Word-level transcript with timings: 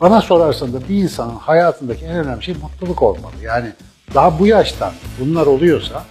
Bana 0.00 0.20
sorarsan 0.20 0.72
da 0.72 0.88
bir 0.88 0.96
insanın 0.96 1.36
hayatındaki 1.36 2.04
en 2.04 2.16
önemli 2.16 2.42
şey 2.44 2.54
mutluluk 2.62 3.02
olmalı. 3.02 3.32
Yani 3.42 3.68
daha 4.14 4.38
bu 4.38 4.46
yaştan 4.46 4.92
bunlar 5.20 5.46
oluyorsa 5.46 6.04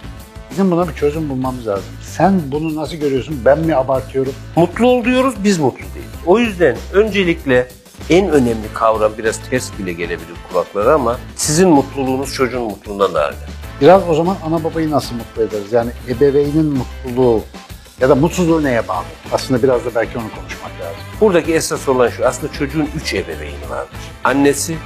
bizim 0.50 0.70
buna 0.70 0.88
bir 0.88 0.94
çözüm 0.94 1.28
bulmamız 1.28 1.66
lazım. 1.66 1.84
Sen 2.02 2.40
bunu 2.52 2.76
nasıl 2.76 2.96
görüyorsun? 2.96 3.40
Ben 3.44 3.58
mi 3.58 3.76
abartıyorum? 3.76 4.32
Mutlu 4.56 4.86
ol 4.86 5.04
diyoruz, 5.04 5.34
biz 5.44 5.58
mutlu 5.58 5.78
değiliz. 5.78 6.10
O 6.26 6.38
yüzden 6.38 6.76
öncelikle 6.92 7.68
en 8.10 8.28
önemli 8.30 8.72
kavram 8.74 9.12
biraz 9.18 9.40
ters 9.50 9.78
bile 9.78 9.92
gelebilir 9.92 10.36
kulaklara 10.52 10.94
ama 10.94 11.16
sizin 11.36 11.68
mutluluğunuz 11.68 12.34
çocuğun 12.34 12.62
mutluluğundan 12.62 13.14
daha 13.14 13.28
önemli. 13.28 13.46
Biraz 13.80 14.02
o 14.08 14.14
zaman 14.14 14.36
ana 14.46 14.64
babayı 14.64 14.90
nasıl 14.90 15.14
mutlu 15.14 15.42
ederiz? 15.42 15.72
Yani 15.72 15.90
ebeveynin 16.08 16.66
mutluluğu 16.76 17.42
ya 18.00 18.08
da 18.08 18.14
mutsuzluğu 18.14 18.64
neye 18.64 18.88
bağlı? 18.88 19.04
Aslında 19.32 19.62
biraz 19.62 19.84
da 19.84 19.94
belki 19.94 20.18
onu 20.18 20.30
konuşmak 20.34 20.70
lazım. 20.80 20.96
Buradaki 21.20 21.54
esas 21.54 21.88
olan 21.88 22.08
şu, 22.08 22.26
aslında 22.26 22.52
çocuğun 22.52 22.88
üç 22.96 23.14
ebeveyni 23.14 23.70
vardır. 23.70 23.98
Annesi, 24.24 24.76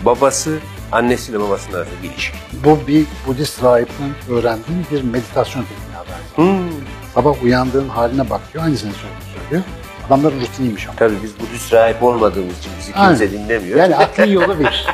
babası, 0.00 0.58
annesiyle 0.92 1.40
babasının 1.40 1.76
arasında 1.76 2.02
bir 2.02 2.08
ilişki. 2.10 2.38
Bu 2.64 2.78
bir 2.86 3.06
Budist 3.26 3.62
rahipten 3.62 4.10
öğrendiğim 4.30 4.86
bir 4.90 5.02
meditasyon 5.02 5.62
tekniği. 5.62 5.90
Hmm. 6.36 6.70
Sabah 7.14 7.42
uyandığın 7.42 7.88
haline 7.88 8.30
bak 8.30 8.40
diyor. 8.52 8.64
Aynısını 8.64 8.92
söylüyor. 8.92 9.20
söylüyor. 9.42 9.62
Adamların 10.06 10.40
rutiniymiş 10.40 10.86
ama. 10.88 10.96
Tabii 10.96 11.14
biz 11.22 11.40
Budist 11.40 11.72
rahip 11.72 12.02
olmadığımız 12.02 12.58
için 12.58 12.72
bizi 12.78 12.92
kimse 12.92 13.00
Aynen. 13.06 13.30
dinlemiyor. 13.30 13.78
Yani 13.78 13.96
akli 14.04 14.32
yolu 14.32 14.58
bir. 14.58 14.86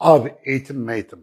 Abi 0.00 0.34
eğitim 0.44 0.84
meğitim. 0.84 1.18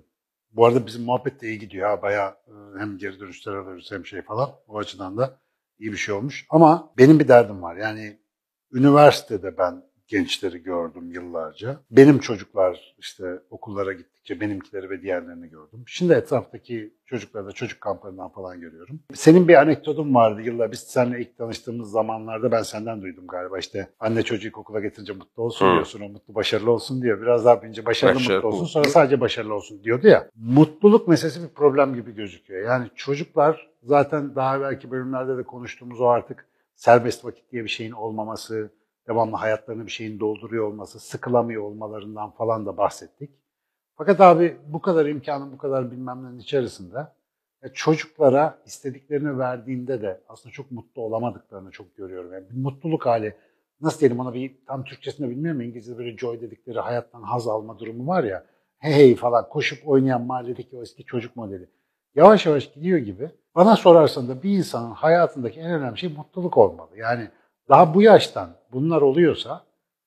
Bu 0.55 0.66
arada 0.66 0.86
bizim 0.88 1.04
muhabbet 1.04 1.41
de 1.41 1.48
iyi 1.48 1.59
gidiyor 1.59 1.90
ha. 1.90 2.02
Bayağı 2.02 2.30
e, 2.30 2.80
hem 2.80 2.98
geri 2.98 3.20
dönüşler 3.20 3.54
alıyoruz 3.54 3.91
hem 3.91 4.05
şey 4.05 4.22
falan. 4.22 4.50
O 4.68 4.78
açıdan 4.78 5.18
da 5.18 5.39
iyi 5.80 5.92
bir 5.92 5.97
şey 5.97 6.16
olmuş. 6.16 6.45
Ama 6.50 6.94
benim 6.97 7.20
bir 7.20 7.28
derdim 7.28 7.62
var. 7.62 7.75
Yani 7.75 8.20
üniversitede 8.72 9.58
ben 9.58 9.84
gençleri 10.08 10.64
gördüm 10.64 11.11
yıllarca. 11.11 11.80
Benim 11.92 12.20
çocuklar 12.20 12.95
işte 13.00 13.39
okullara 13.50 13.94
gittikçe 13.94 14.39
benimkileri 14.39 14.89
ve 14.89 15.02
diğerlerini 15.02 15.50
gördüm. 15.50 15.84
Şimdi 15.88 16.14
etraftaki 16.14 16.94
çocukları 17.06 17.45
da 17.45 17.52
çocuk 17.52 17.81
kamplarından 17.81 18.30
falan 18.30 18.59
görüyorum. 18.62 19.00
Senin 19.14 19.47
bir 19.47 19.56
anekdotun 19.56 20.16
vardı 20.16 20.42
yıllar. 20.42 20.72
Biz 20.72 20.80
seninle 20.80 21.22
ilk 21.22 21.38
tanıştığımız 21.38 21.92
zamanlarda 21.92 22.52
ben 22.52 22.62
senden 22.62 23.02
duydum 23.02 23.28
galiba. 23.28 23.59
İşte 23.59 23.88
anne 24.00 24.23
çocuğu 24.23 24.50
okula 24.53 24.80
getirince 24.80 25.14
mutlu 25.14 25.44
olsun 25.44 25.67
Hı. 25.67 25.73
diyorsun. 25.73 26.02
O 26.02 26.09
mutlu 26.09 26.36
başarılı 26.36 26.72
olsun 26.72 27.02
diyor. 27.02 27.22
Biraz 27.22 27.45
daha 27.45 27.62
büyünce 27.62 27.86
başarılı 27.86 28.16
Başarılı, 28.19 28.36
mutlu 28.36 28.50
olsun. 28.50 28.66
Sonra 28.66 28.90
sadece 28.90 29.22
başarılı 29.22 29.53
olsun 29.53 29.84
diyordu 29.84 30.08
ya. 30.08 30.30
Mutluluk 30.36 31.08
meselesi 31.08 31.44
bir 31.44 31.53
problem 31.53 31.95
gibi 31.95 32.16
gözüküyor. 32.16 32.67
Yani 32.67 32.88
çocuklar 32.95 33.69
zaten 33.84 34.36
daha 34.36 34.62
belki 34.62 34.92
bölümlerde 34.92 35.38
de 35.38 35.44
konuştuğumuz 35.44 36.02
o 36.02 36.06
artık 36.06 36.45
serbest 36.75 37.25
vakit 37.25 37.52
diye 37.52 37.64
bir 37.64 37.69
şeyin 37.69 37.92
olmaması, 37.92 38.72
devamlı 39.08 39.36
hayatlarını 39.36 39.86
bir 39.86 39.92
şeyin 39.92 40.20
dolduruyor 40.20 40.67
olması, 40.67 41.00
sıkılamıyor 41.00 41.64
olmalarından 41.64 42.31
falan 42.31 42.66
da 42.66 42.78
bahsettik. 42.78 43.31
Fakat 43.95 44.22
abi 44.22 44.58
bu 44.67 44.81
kadar 44.81 45.06
imkanın, 45.06 45.52
bu 45.52 45.58
kadar 45.58 45.92
bilmem 45.92 46.23
nenin 46.23 46.39
içerisinde 46.39 47.08
ya 47.64 47.73
çocuklara 47.73 48.62
istediklerini 48.66 49.39
verdiğinde 49.39 50.02
de 50.02 50.22
aslında 50.28 50.53
çok 50.53 50.72
mutlu 50.72 51.02
olamadıklarını 51.02 51.72
çok 51.72 51.95
görüyorum. 51.95 52.34
Yani 52.34 52.50
bir 52.50 52.58
mutluluk 52.58 53.06
hali, 53.06 53.36
nasıl 53.81 54.00
diyelim 54.00 54.20
ona 54.20 54.34
bir 54.34 54.56
tam 54.67 54.84
Türkçesinde 54.84 55.30
bilmiyorum 55.30 55.62
İngilizce'de 55.62 55.97
böyle 55.97 56.17
joy 56.17 56.42
dedikleri 56.42 56.80
hayattan 56.80 57.22
haz 57.22 57.47
alma 57.47 57.80
durumu 57.80 58.08
var 58.08 58.23
ya. 58.23 58.45
Hey 58.78 58.94
hey 58.94 59.16
falan 59.16 59.50
koşup 59.50 59.88
oynayan 59.88 60.22
mahalledeki 60.22 60.78
o 60.78 60.81
eski 60.81 61.06
çocuk 61.06 61.36
modeli. 61.36 61.69
Yavaş 62.16 62.45
yavaş 62.45 62.73
gidiyor 62.73 62.97
gibi. 62.97 63.30
Bana 63.56 63.75
sorarsan 63.75 64.28
da 64.28 64.44
bir 64.44 64.58
insanın 64.58 64.92
hayatındaki 64.92 65.59
en 65.59 65.72
önemli 65.72 65.97
şey 65.97 66.09
mutluluk 66.09 66.58
olmalı. 66.58 66.97
Yani 66.97 67.30
daha 67.69 67.94
bu 67.94 68.02
yaştan 68.02 68.49
bunlar 68.73 69.02
oluyorsa 69.02 69.63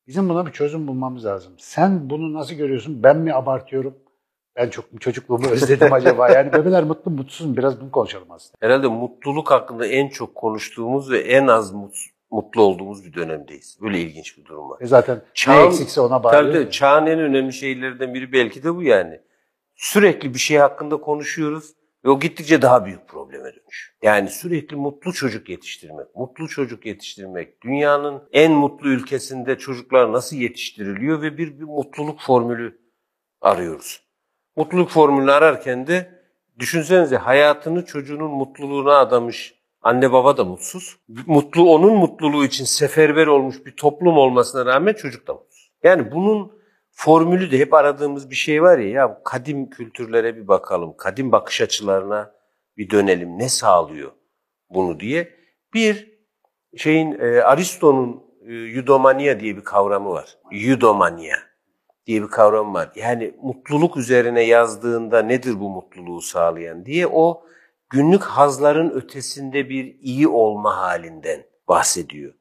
bizim 0.06 0.28
buna 0.28 0.47
bir 0.47 0.53
çözüm 0.53 0.87
bulmamız 0.87 1.25
lazım. 1.25 1.53
Sen 1.59 2.10
bunu 2.10 2.33
nasıl 2.34 2.55
görüyorsun? 2.55 3.03
Ben 3.03 3.16
mi 3.16 3.34
abartıyorum? 3.34 3.94
Ben 4.56 4.69
çok 4.71 4.93
mu 4.93 4.99
çocukluğumu 4.99 5.47
özledim 5.50 5.93
acaba? 5.93 6.28
Yani 6.28 6.53
bebeler 6.53 6.84
mutlu 6.84 7.10
mutsuz 7.10 7.47
mu? 7.47 7.56
Biraz 7.56 7.81
bunu 7.81 7.91
konuşalım 7.91 8.31
aslında. 8.31 8.56
Herhalde 8.60 8.88
mutluluk 8.88 9.50
hakkında 9.50 9.87
en 9.87 10.09
çok 10.09 10.34
konuştuğumuz 10.34 11.10
ve 11.10 11.19
en 11.19 11.47
az 11.47 11.72
mut- 11.72 12.06
mutlu 12.31 12.62
olduğumuz 12.62 13.05
bir 13.05 13.12
dönemdeyiz. 13.15 13.78
Böyle 13.83 14.00
ilginç 14.00 14.38
bir 14.38 14.44
durum 14.44 14.71
var. 14.71 14.78
E 14.81 14.87
zaten 14.87 15.16
ne 15.16 15.21
Çağın- 15.34 15.66
eksikse 15.66 16.00
ona 16.00 16.22
bağlı. 16.25 16.33
tabii 16.33 16.71
çağın 16.71 17.06
en 17.06 17.19
önemli 17.19 17.53
şeylerinden 17.53 18.15
biri 18.15 18.33
belki 18.33 18.62
de 18.62 18.75
bu 18.75 18.83
yani. 18.83 19.21
Sürekli 19.75 20.34
bir 20.34 20.38
şey 20.38 20.56
hakkında 20.59 20.97
konuşuyoruz 20.97 21.72
ve 22.09 22.13
o 22.13 22.21
gittikçe 22.21 22.63
daha 22.63 22.85
büyük 22.85 23.09
probleme 23.09 23.45
dönüş. 23.45 23.95
Yani 24.03 24.31
sürekli 24.31 24.77
mutlu 24.77 25.13
çocuk 25.13 25.49
yetiştirmek, 25.49 26.17
mutlu 26.17 26.49
çocuk 26.49 26.87
yetiştirmek, 26.87 27.63
dünyanın 27.63 28.23
en 28.33 28.53
mutlu 28.53 28.89
ülkesinde 28.89 29.59
çocuklar 29.59 30.13
nasıl 30.13 30.37
yetiştiriliyor 30.37 31.23
ve 31.23 31.39
bir, 31.39 31.61
bir 31.61 31.65
mutluluk 31.65 32.21
formülü 32.21 32.79
arıyoruz. 33.41 34.03
Mutluluk 34.57 34.91
formülünü 34.91 35.33
ararken 35.33 35.87
de 35.87 36.23
düşünsenize 36.59 37.17
hayatını 37.17 37.85
çocuğunun 37.85 38.31
mutluluğuna 38.31 38.97
adamış 38.97 39.55
anne 39.83 40.13
baba 40.13 40.37
da 40.37 40.45
mutsuz. 40.45 40.97
Mutlu 41.27 41.71
onun 41.71 41.97
mutluluğu 41.97 42.45
için 42.45 42.65
seferber 42.65 43.27
olmuş 43.27 43.67
bir 43.67 43.77
toplum 43.77 44.19
olmasına 44.19 44.67
rağmen 44.67 44.93
çocuk 44.93 45.27
da 45.27 45.35
mutsuz. 45.35 45.71
Yani 45.83 46.13
bunun 46.13 46.58
formülü 46.98 47.50
de 47.50 47.59
hep 47.59 47.75
aradığımız 47.75 48.31
bir 48.31 48.34
şey 48.34 48.62
var 48.62 48.78
ya, 48.78 48.88
ya 48.88 49.20
kadim 49.25 49.70
kültürlere 49.70 50.36
bir 50.36 50.48
bakalım, 50.48 50.97
kadim 50.97 51.32
bakış 51.32 51.60
açılarına 51.60 52.34
bir 52.76 52.91
dönelim, 52.91 53.38
ne 53.38 53.48
sağlıyor 53.48 54.10
bunu 54.70 55.00
diye. 55.00 55.31
Bir 55.75 56.19
şeyin 56.76 57.19
e, 57.20 57.42
Aristo'nun 57.42 58.22
e, 58.48 58.54
eudomania 58.54 59.41
diye 59.41 59.56
bir 59.56 59.64
kavramı 59.64 60.10
var. 60.10 60.38
Eudomania 60.53 61.36
diye 62.06 62.22
bir 62.22 62.28
kavram 62.28 62.75
var. 62.75 62.92
Yani 62.94 63.34
mutluluk 63.42 63.97
üzerine 63.97 64.42
yazdığında 64.42 65.22
nedir 65.22 65.60
bu 65.60 65.70
mutluluğu 65.70 66.20
sağlayan 66.20 66.86
diye 66.86 67.06
o 67.06 67.42
günlük 67.91 68.22
hazların 68.22 68.91
ötesinde 68.91 69.69
bir 69.69 69.97
iyi 70.00 70.28
olma 70.28 70.76
halinden 70.76 71.44
bahsediyor. 71.69 72.34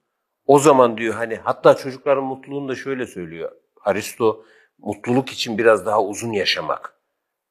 O 0.45 0.59
zaman 0.59 0.97
diyor 0.97 1.13
hani 1.13 1.35
hatta 1.35 1.75
çocukların 1.75 2.23
mutluluğunu 2.23 2.69
da 2.69 2.75
şöyle 2.75 3.05
söylüyor. 3.05 3.51
Aristo 3.87 4.43
mutluluk 4.77 5.29
için 5.29 5.57
biraz 5.57 5.85
daha 5.85 6.03
uzun 6.03 6.31
yaşamak 6.31 6.93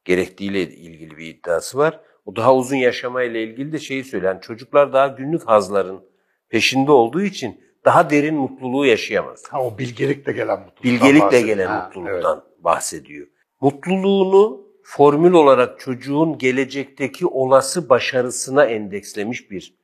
gerektiğiyle 0.04 0.62
ilgili 0.62 1.16
bir 1.16 1.26
iddiası 1.26 1.78
var. 1.78 2.00
O 2.24 2.36
daha 2.36 2.54
uzun 2.54 2.76
yaşamayla 2.76 3.40
ilgili 3.40 3.72
de 3.72 3.78
şeyi 3.78 4.04
söylüyor. 4.04 4.32
Yani 4.32 4.42
çocuklar 4.42 4.92
daha 4.92 5.06
günlük 5.06 5.48
hazların 5.48 6.04
peşinde 6.48 6.92
olduğu 6.92 7.22
için 7.22 7.60
daha 7.84 8.10
derin 8.10 8.34
mutluluğu 8.34 8.86
yaşayamaz. 8.86 9.44
Ha, 9.50 9.62
o 9.62 9.78
bilgelikle 9.78 10.32
gelen 10.32 10.60
mutluluktan 10.60 10.84
Bilgelikle 10.84 11.40
gelen 11.40 11.66
Ha, 11.66 11.84
mutluluktan 11.84 12.44
bahsediyor. 12.58 13.26
Mutluluğunu 13.60 14.66
formül 14.82 15.32
olarak 15.32 15.80
çocuğun 15.80 16.38
gelecekteki 16.38 17.26
olası 17.26 17.88
başarısına 17.88 18.64
endekslemiş 18.64 19.50
bir 19.50 19.74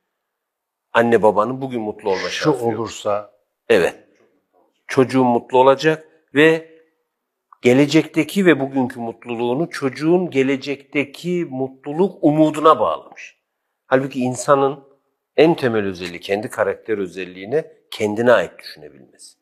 anne 0.93 1.23
babanın 1.23 1.61
bugün 1.61 1.81
mutlu 1.81 2.09
olma 2.09 2.21
evet. 2.21 2.31
Şu 2.31 2.43
şansı 2.43 2.65
yok. 2.65 2.79
olursa 2.79 3.31
Evet. 3.69 3.95
Çocuğun 4.87 5.27
mutlu 5.27 5.57
olacak 5.57 6.12
ve 6.33 6.73
gelecekteki 7.61 8.45
ve 8.45 8.59
bugünkü 8.59 8.99
mutluluğunu 8.99 9.69
çocuğun 9.69 10.29
gelecekteki 10.29 11.47
mutluluk 11.49 12.23
umuduna 12.23 12.79
bağlamış. 12.79 13.37
Halbuki 13.87 14.19
insanın 14.19 14.83
en 15.35 15.55
temel 15.55 15.85
özelliği 15.85 16.19
kendi 16.19 16.49
karakter 16.49 16.97
özelliğine 16.97 17.73
kendine 17.91 18.31
ait 18.31 18.59
düşünebilmesi. 18.59 19.37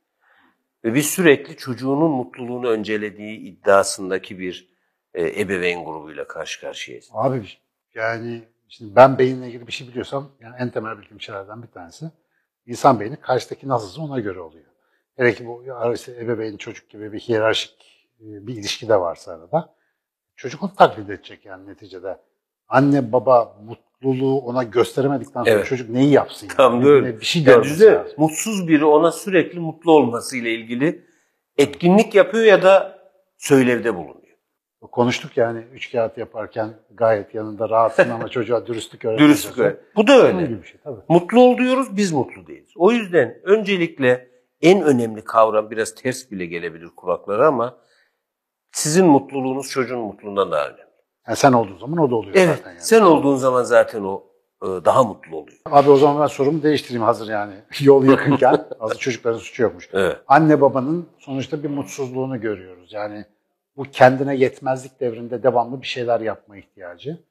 Ve 0.83 0.93
biz 0.93 1.05
sürekli 1.05 1.57
çocuğunun 1.57 2.11
mutluluğunu 2.11 2.69
öncelediği 2.69 3.39
iddiasındaki 3.39 4.39
bir 4.39 4.71
e, 5.13 5.41
ebeveyn 5.41 5.85
grubuyla 5.85 6.27
karşı 6.27 6.61
karşıyayız. 6.61 7.09
Abi 7.13 7.47
yani 7.93 8.43
şimdi 8.67 8.95
ben 8.95 9.17
beyinle 9.17 9.47
ilgili 9.47 9.67
bir 9.67 9.71
şey 9.71 9.87
biliyorsam 9.87 10.31
yani 10.39 10.55
en 10.59 10.69
temel 10.69 10.97
bildiğim 10.97 11.21
şeylerden 11.21 11.63
bir 11.63 11.67
tanesi 11.67 12.05
insan 12.65 12.99
beyni 12.99 13.15
karşıdaki 13.15 13.67
nasılsa 13.67 14.01
ona 14.01 14.19
göre 14.19 14.39
oluyor. 14.39 14.70
Hele 15.17 15.33
ki 15.33 15.45
bu 15.47 15.63
işte 15.95 16.11
ebeveyn 16.21 16.57
çocuk 16.57 16.89
gibi 16.89 17.13
bir 17.13 17.19
hiyerarşik 17.19 17.75
e, 18.19 18.47
bir 18.47 18.55
ilişki 18.55 18.89
de 18.89 18.99
varsa 18.99 19.31
arada 19.31 19.75
çocuk 20.35 20.63
onu 20.63 20.73
taklit 20.77 21.09
edecek 21.09 21.45
yani 21.45 21.67
neticede. 21.67 22.17
Anne 22.67 23.11
baba 23.11 23.57
mutluluğu 23.63 24.39
ona 24.39 24.63
gösteremedikten 24.63 25.43
sonra 25.43 25.55
Evet. 25.55 25.65
çocuk 25.65 25.89
neyi 25.89 26.11
yapsın? 26.11 26.47
Yani? 26.47 26.57
Tam 26.57 26.85
da 26.85 26.89
öyle. 26.89 27.19
Bir 27.19 27.25
şey 27.25 27.41
Yani 27.41 27.45
görmesi 27.53 27.69
düşünsene, 27.71 27.95
lazım. 27.95 28.13
mutsuz 28.17 28.67
biri 28.67 28.85
ona 28.85 29.11
sürekli 29.11 29.59
mutlu 29.59 29.91
olmasıyla 29.91 30.49
ilgili 30.51 31.05
etkinlik 31.57 32.15
yapıyor 32.15 32.43
ya 32.43 32.63
da 32.63 32.99
söylevde 33.37 33.95
bulunuyor. 33.95 34.21
Konuştuk 34.91 35.37
yani 35.37 35.63
üç 35.73 35.91
kağıt 35.91 36.17
yaparken 36.17 36.69
gayet 36.93 37.35
yanında 37.35 37.69
rahatsın 37.69 38.09
ama 38.09 38.27
çocuğa 38.29 38.67
dürüstlük 38.67 39.05
öğretmeye 39.05 39.27
Dürüstlük 39.27 39.57
öyle. 39.59 39.77
Bu 39.95 40.07
da 40.07 40.13
öyle. 40.13 40.45
gibi 40.45 40.61
bir 40.61 40.67
şey 40.67 40.79
tabii. 40.83 40.99
Mutlu 41.09 41.41
ol 41.41 41.57
diyoruz, 41.57 41.97
biz 41.97 42.11
mutlu 42.11 42.47
değiliz. 42.47 42.71
O 42.75 42.91
yüzden 42.91 43.39
öncelikle 43.43 44.30
en 44.61 44.81
önemli 44.81 45.23
kavram 45.23 45.71
biraz 45.71 45.95
ters 45.95 46.31
bile 46.31 46.45
gelebilir 46.45 46.89
kulaklara 46.95 47.47
ama 47.47 47.77
sizin 48.71 49.05
mutluluğunuz 49.05 49.69
çocuğun 49.69 49.99
mutluluğundan 49.99 50.51
daha 50.51 50.67
önemli. 50.67 50.81
Yani 51.27 51.37
sen 51.37 51.53
olduğun 51.53 51.77
zaman 51.77 51.97
o 51.97 52.11
da 52.11 52.15
oluyor 52.15 52.35
Evet, 52.35 52.57
zaten. 52.57 52.71
Yani. 52.71 52.81
sen 52.81 53.01
olduğun 53.01 53.35
zaman 53.35 53.63
zaten 53.63 54.03
o 54.03 54.23
e, 54.63 54.67
daha 54.67 55.03
mutlu 55.03 55.37
oluyor. 55.37 55.57
Abi 55.65 55.89
o 55.89 55.97
zaman 55.97 56.21
ben 56.21 56.27
sorumu 56.27 56.63
değiştireyim 56.63 57.03
hazır 57.03 57.29
yani. 57.29 57.53
Yol 57.79 58.03
yakınken 58.03 58.67
hazır 58.79 58.97
çocukların 58.97 59.39
suçu 59.39 59.63
yokmuş. 59.63 59.89
Evet. 59.93 60.17
Anne 60.27 60.61
babanın 60.61 61.07
sonuçta 61.19 61.63
bir 61.63 61.69
mutsuzluğunu 61.69 62.41
görüyoruz. 62.41 62.93
Yani 62.93 63.25
bu 63.77 63.83
kendine 63.83 64.35
yetmezlik 64.35 64.99
devrinde 64.99 65.43
devamlı 65.43 65.81
bir 65.81 65.87
şeyler 65.87 66.19
yapma 66.19 66.57
ihtiyacı. 66.57 67.23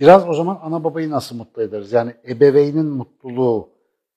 Biraz 0.00 0.28
o 0.28 0.32
zaman 0.32 0.58
ana 0.62 0.84
babayı 0.84 1.10
nasıl 1.10 1.36
mutlu 1.36 1.62
ederiz? 1.62 1.92
Yani 1.92 2.14
ebeveynin 2.28 2.86
mutluluğu 2.86 3.68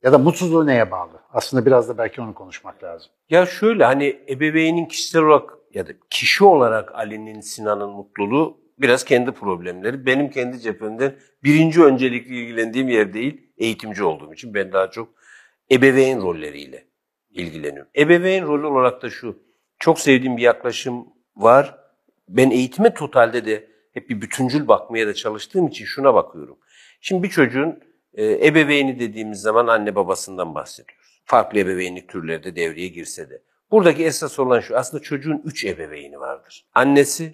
ya 0.04 0.12
da 0.12 0.18
mutsuzluğu 0.18 0.68
neye 0.68 0.92
bağlı? 0.92 1.20
Aslında 1.30 1.66
biraz 1.66 1.90
da 1.90 1.98
belki 1.98 2.22
onu 2.22 2.34
konuşmak 2.34 2.84
lazım. 2.84 3.12
Ya 3.30 3.46
şöyle 3.46 3.86
hani 3.86 4.20
ebeveynin 4.30 4.86
kişisel 4.86 5.22
olarak 5.22 5.50
ya 5.74 5.88
da 5.88 5.92
kişi 6.10 6.44
olarak 6.44 6.96
Ali'nin, 6.96 7.42
Sinan'ın 7.42 7.90
mutluluğu 7.90 8.58
biraz 8.78 9.04
kendi 9.06 9.32
problemleri. 9.32 10.06
Benim 10.06 10.30
kendi 10.30 10.60
cephemden 10.60 11.16
birinci 11.44 11.84
öncelikli 11.84 12.36
ilgilendiğim 12.36 12.90
yer 12.90 13.14
değil, 13.14 13.52
eğitimci 13.58 14.04
olduğum 14.04 14.34
için 14.34 14.54
ben 14.54 14.74
daha 14.74 14.92
çok 14.92 15.10
ebeveyn 15.72 16.22
rolleriyle 16.22 16.88
ilgileniyorum. 17.30 17.92
Ebeveyn 17.98 18.48
rolü 18.48 18.66
olarak 18.66 19.02
da 19.02 19.10
şu, 19.10 19.40
çok 19.80 20.00
sevdiğim 20.00 20.38
bir 20.38 20.42
yaklaşım 20.42 21.08
var. 21.36 21.80
Ben 22.28 22.52
eğitime 22.52 22.94
totalde 22.94 23.46
de 23.46 23.70
hep 23.94 24.10
bir 24.10 24.22
bütüncül 24.22 24.68
bakmaya 24.68 25.08
da 25.08 25.14
çalıştığım 25.14 25.68
için 25.68 25.86
şuna 25.86 26.14
bakıyorum. 26.14 26.58
Şimdi 27.02 27.24
bir 27.24 27.30
çocuğun 27.30 27.80
e, 28.14 28.48
ebeveyni 28.48 29.00
dediğimiz 29.00 29.42
zaman 29.42 29.68
anne 29.68 29.96
babasından 29.96 30.56
bahsediyoruz. 30.56 31.22
Farklı 31.26 31.60
ebeveynlik 31.60 32.10
türleri 32.10 32.44
de 32.44 32.56
devreye 32.56 32.88
girse 32.88 33.30
de. 33.30 33.42
Buradaki 33.72 34.06
esas 34.06 34.40
olan 34.40 34.60
şu, 34.60 34.78
aslında 34.78 35.04
çocuğun 35.04 35.42
üç 35.46 35.66
ebeveyni 35.66 36.20
vardır. 36.20 36.66
Annesi, 36.74 37.34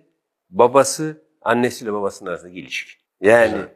babası, 0.50 1.26
annesiyle 1.42 1.94
babasının 1.94 2.30
arasındaki 2.30 2.60
ilişki. 2.60 2.92
Yani 3.22 3.52
Güzel. 3.52 3.70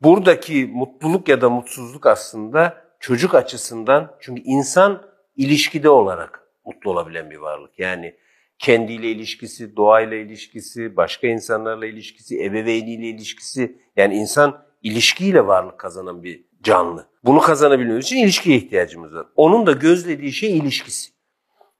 buradaki 0.00 0.66
mutluluk 0.66 1.28
ya 1.28 1.40
da 1.40 1.50
mutsuzluk 1.50 2.06
aslında 2.06 2.84
çocuk 3.00 3.34
açısından, 3.34 4.16
çünkü 4.20 4.42
insan 4.42 5.02
ilişkide 5.36 5.88
olarak 5.88 6.48
mutlu 6.64 6.90
olabilen 6.90 7.30
bir 7.30 7.36
varlık. 7.36 7.78
Yani 7.78 8.16
kendiyle 8.58 9.10
ilişkisi, 9.10 9.76
doğayla 9.76 10.16
ilişkisi, 10.16 10.96
başka 10.96 11.26
insanlarla 11.26 11.86
ilişkisi, 11.86 12.44
ebeveyniyle 12.44 13.06
ilişkisi. 13.06 13.78
Yani 13.96 14.14
insan 14.14 14.66
ilişkiyle 14.82 15.46
varlık 15.46 15.78
kazanan 15.78 16.22
bir 16.22 16.44
canlı. 16.66 17.06
Bunu 17.24 17.40
kazanabilmemiz 17.40 18.04
için 18.04 18.16
ilişkiye 18.16 18.56
ihtiyacımız 18.56 19.14
var. 19.14 19.26
Onun 19.36 19.66
da 19.66 19.72
gözlediği 19.72 20.32
şey 20.32 20.58
ilişkisi. 20.58 21.10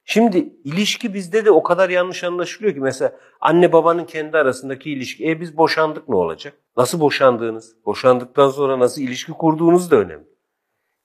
Şimdi 0.05 0.53
ilişki 0.65 1.15
bizde 1.15 1.45
de 1.45 1.51
o 1.51 1.63
kadar 1.63 1.91
yanlış 1.91 2.25
anlaşılıyor 2.25 2.75
ki 2.75 2.81
mesela 2.81 3.13
anne 3.41 3.73
babanın 3.73 4.05
kendi 4.05 4.37
arasındaki 4.37 4.91
ilişki. 4.91 5.31
E 5.31 5.41
biz 5.41 5.57
boşandık 5.57 6.09
ne 6.09 6.17
olacak? 6.17 6.55
Nasıl 6.77 7.01
boşandığınız? 7.01 7.77
Boşandıktan 7.87 8.51
sonra 8.51 8.79
nasıl 8.79 9.03
ilişki 9.03 9.33
kurduğunuz 9.33 9.91
da 9.91 9.97
önemli. 9.97 10.27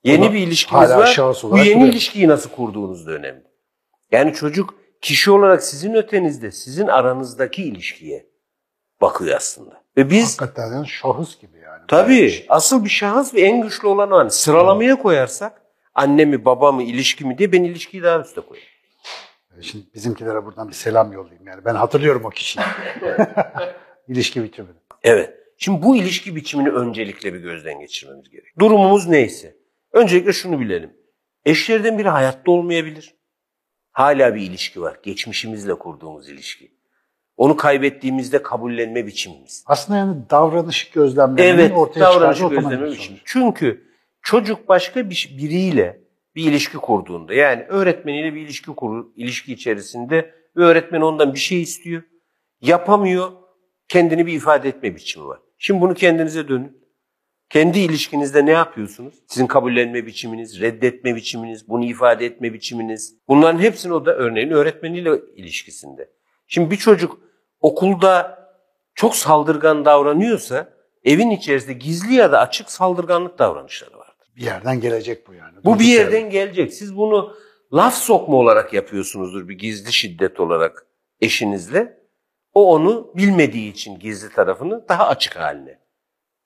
Yeni 0.04 0.24
Ama 0.24 0.34
bir 0.34 0.38
ilişkiniz 0.38 0.90
var. 0.90 1.18
Bu 1.42 1.58
yeni 1.58 1.74
duruyor. 1.74 1.92
ilişkiyi 1.92 2.28
nasıl 2.28 2.50
kurduğunuz 2.50 3.06
da 3.06 3.10
önemli. 3.10 3.42
Yani 4.12 4.32
çocuk 4.32 4.74
kişi 5.00 5.30
olarak 5.30 5.62
sizin 5.62 5.94
ötenizde, 5.94 6.52
sizin 6.52 6.86
aranızdaki 6.86 7.62
ilişkiye 7.62 8.26
bakıyor 9.00 9.36
aslında. 9.36 9.82
Ve 9.96 10.10
biz 10.10 10.40
Hakikaten 10.40 10.84
şahıs 10.84 11.40
gibi. 11.40 11.61
Tabii. 11.88 12.44
Asıl 12.48 12.84
bir 12.84 12.90
şahıs 12.90 13.34
ve 13.34 13.40
en 13.40 13.62
güçlü 13.62 13.88
olan 13.88 14.10
o. 14.10 14.18
Hani 14.18 14.30
sıralamaya 14.30 14.96
koyarsak 14.98 15.62
anne 15.94 16.24
mi 16.24 16.44
baba 16.44 16.72
mı 16.72 16.82
ilişki 16.82 17.24
mi 17.24 17.38
diye 17.38 17.52
ben 17.52 17.64
ilişkiyi 17.64 18.02
daha 18.02 18.20
üste 18.20 18.40
koyarım. 18.40 18.68
Şimdi 19.60 19.84
bizimkilere 19.94 20.44
buradan 20.44 20.68
bir 20.68 20.74
selam 20.74 21.12
yollayayım 21.12 21.46
yani. 21.46 21.64
Ben 21.64 21.74
hatırlıyorum 21.74 22.24
o 22.24 22.30
kişiyi. 22.30 22.60
İlişki 24.08 24.44
biçimini. 24.44 24.76
Evet. 25.02 25.34
Şimdi 25.58 25.82
bu 25.82 25.96
ilişki 25.96 26.36
biçimini 26.36 26.68
öncelikle 26.70 27.34
bir 27.34 27.38
gözden 27.40 27.80
geçirmemiz 27.80 28.30
gerek. 28.30 28.58
Durumumuz 28.58 29.08
neyse. 29.08 29.56
Öncelikle 29.92 30.32
şunu 30.32 30.60
bilelim. 30.60 30.96
Eşlerden 31.44 31.98
biri 31.98 32.08
hayatta 32.08 32.50
olmayabilir. 32.50 33.14
Hala 33.92 34.34
bir 34.34 34.40
ilişki 34.40 34.80
var. 34.80 34.96
Geçmişimizle 35.02 35.74
kurduğumuz 35.74 36.28
ilişki. 36.28 36.72
Onu 37.36 37.56
kaybettiğimizde 37.56 38.42
kabullenme 38.42 39.06
biçimimiz. 39.06 39.64
Aslında 39.66 39.98
yani 39.98 40.16
davranışı 40.30 40.92
gözlemlemenin 40.92 41.58
Evet, 41.58 41.72
ortaya 41.76 42.10
otomatik 42.10 42.50
gözleme 42.50 42.90
biçimi. 42.90 43.18
Çünkü 43.24 43.84
çocuk 44.22 44.68
başka 44.68 45.10
bir 45.10 45.34
biriyle 45.38 46.00
bir 46.34 46.44
ilişki 46.44 46.76
kurduğunda 46.78 47.34
yani 47.34 47.62
öğretmeniyle 47.62 48.34
bir 48.34 48.40
ilişki 48.40 48.70
kur, 48.70 49.06
ilişki 49.16 49.52
içerisinde 49.52 50.34
ve 50.56 50.62
öğretmen 50.64 51.00
ondan 51.00 51.34
bir 51.34 51.38
şey 51.38 51.62
istiyor. 51.62 52.02
Yapamıyor. 52.60 53.32
Kendini 53.88 54.26
bir 54.26 54.32
ifade 54.32 54.68
etme 54.68 54.94
biçimi 54.94 55.26
var. 55.26 55.38
Şimdi 55.58 55.80
bunu 55.80 55.94
kendinize 55.94 56.48
dönün. 56.48 56.82
Kendi 57.50 57.78
ilişkinizde 57.78 58.46
ne 58.46 58.50
yapıyorsunuz? 58.50 59.14
Sizin 59.26 59.46
kabullenme 59.46 60.06
biçiminiz, 60.06 60.60
reddetme 60.60 61.16
biçiminiz, 61.16 61.68
bunu 61.68 61.84
ifade 61.84 62.26
etme 62.26 62.52
biçiminiz. 62.52 63.16
Bunların 63.28 63.58
hepsini 63.58 63.92
o 63.92 64.06
da 64.06 64.14
örneğin 64.14 64.50
öğretmeniyle 64.50 65.10
ilişkisinde. 65.36 66.10
Şimdi 66.52 66.70
bir 66.70 66.76
çocuk 66.76 67.18
okulda 67.60 68.38
çok 68.94 69.16
saldırgan 69.16 69.84
davranıyorsa 69.84 70.68
evin 71.04 71.30
içerisinde 71.30 71.72
gizli 71.72 72.14
ya 72.14 72.32
da 72.32 72.40
açık 72.40 72.70
saldırganlık 72.70 73.38
davranışları 73.38 73.98
vardır. 73.98 74.26
Bir 74.36 74.42
yerden 74.42 74.80
gelecek 74.80 75.28
bu 75.28 75.34
yani. 75.34 75.56
Bu 75.64 75.78
bir 75.78 75.84
yerden 75.84 76.30
gelecek. 76.30 76.74
Siz 76.74 76.96
bunu 76.96 77.36
laf 77.72 77.94
sokma 77.94 78.36
olarak 78.36 78.72
yapıyorsunuzdur 78.72 79.48
bir 79.48 79.58
gizli 79.58 79.92
şiddet 79.92 80.40
olarak 80.40 80.86
eşinizle. 81.20 81.98
O 82.54 82.74
onu 82.74 83.12
bilmediği 83.14 83.70
için 83.70 83.98
gizli 83.98 84.34
tarafını 84.34 84.88
daha 84.88 85.08
açık 85.08 85.36
haline 85.36 85.78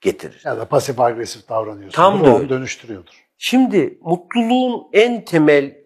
getirir. 0.00 0.43
Ya 0.44 0.59
da 0.59 0.64
pasif 0.64 1.00
agresif 1.00 1.49
davranıyorsun. 1.49 1.97
Tam 1.97 2.25
da 2.25 2.35
onu 2.35 2.49
dönüştürüyordur. 2.49 3.26
Şimdi 3.38 3.99
mutluluğun 4.02 4.88
en 4.93 5.25
temel 5.25 5.76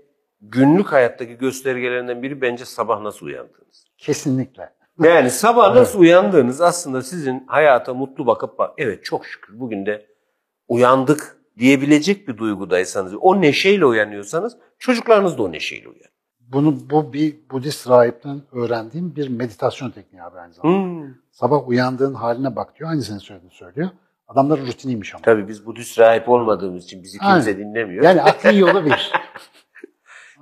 günlük 0.41 0.93
hayattaki 0.93 1.35
göstergelerinden 1.35 2.23
biri 2.23 2.41
bence 2.41 2.65
sabah 2.65 3.01
nasıl 3.01 3.27
uyandığınız. 3.27 3.90
Kesinlikle. 4.01 4.73
Yani 5.03 5.31
sabah 5.31 5.75
nasıl 5.75 6.01
uyandığınız 6.01 6.61
aslında 6.61 7.03
sizin 7.03 7.45
hayata 7.47 7.95
mutlu 7.95 8.27
bakıp 8.27 8.59
bak 8.59 8.75
evet 8.79 9.05
çok 9.05 9.27
şükür 9.27 9.61
bugün 9.61 9.87
de 9.87 10.07
uyandık 10.69 11.37
diyebilecek 11.59 12.29
bir 12.29 12.37
duygudaysanız, 12.37 13.15
o 13.21 13.41
neşeyle 13.41 13.87
uyanıyorsanız 13.87 14.57
çocuklarınız 14.79 15.39
da 15.39 15.43
o 15.43 15.53
neşeyle 15.53 15.89
uyanır. 15.89 16.11
Bunu 16.41 16.91
bu 16.91 17.13
bir 17.13 17.37
Budist 17.51 17.89
rahipten 17.89 18.43
öğrendiğim 18.53 19.17
bir 19.17 19.29
meditasyon 19.29 19.91
tekniği 19.91 20.23
abi 20.23 20.39
aynı 20.39 20.55
zamanda. 20.55 20.79
Hmm. 20.79 21.15
Sabah 21.31 21.69
uyandığın 21.69 22.15
haline 22.15 22.57
bak 22.57 22.79
diyor. 22.79 22.91
Aynısını 22.91 23.21
söylediğini 23.21 23.55
söylüyor. 23.55 23.89
Adamların 24.29 24.67
rutiniymiş 24.67 25.15
ama. 25.15 25.23
Tabii 25.23 25.49
biz 25.49 25.67
Budist 25.67 25.99
rahip 25.99 26.29
olmadığımız 26.29 26.85
için 26.85 27.03
bizi 27.03 27.19
kimse 27.19 27.33
Aynen. 27.33 27.59
dinlemiyor. 27.59 28.05
Yani 28.05 28.23
aklın 28.23 28.53
yolu 28.53 28.85
bir. 28.85 29.13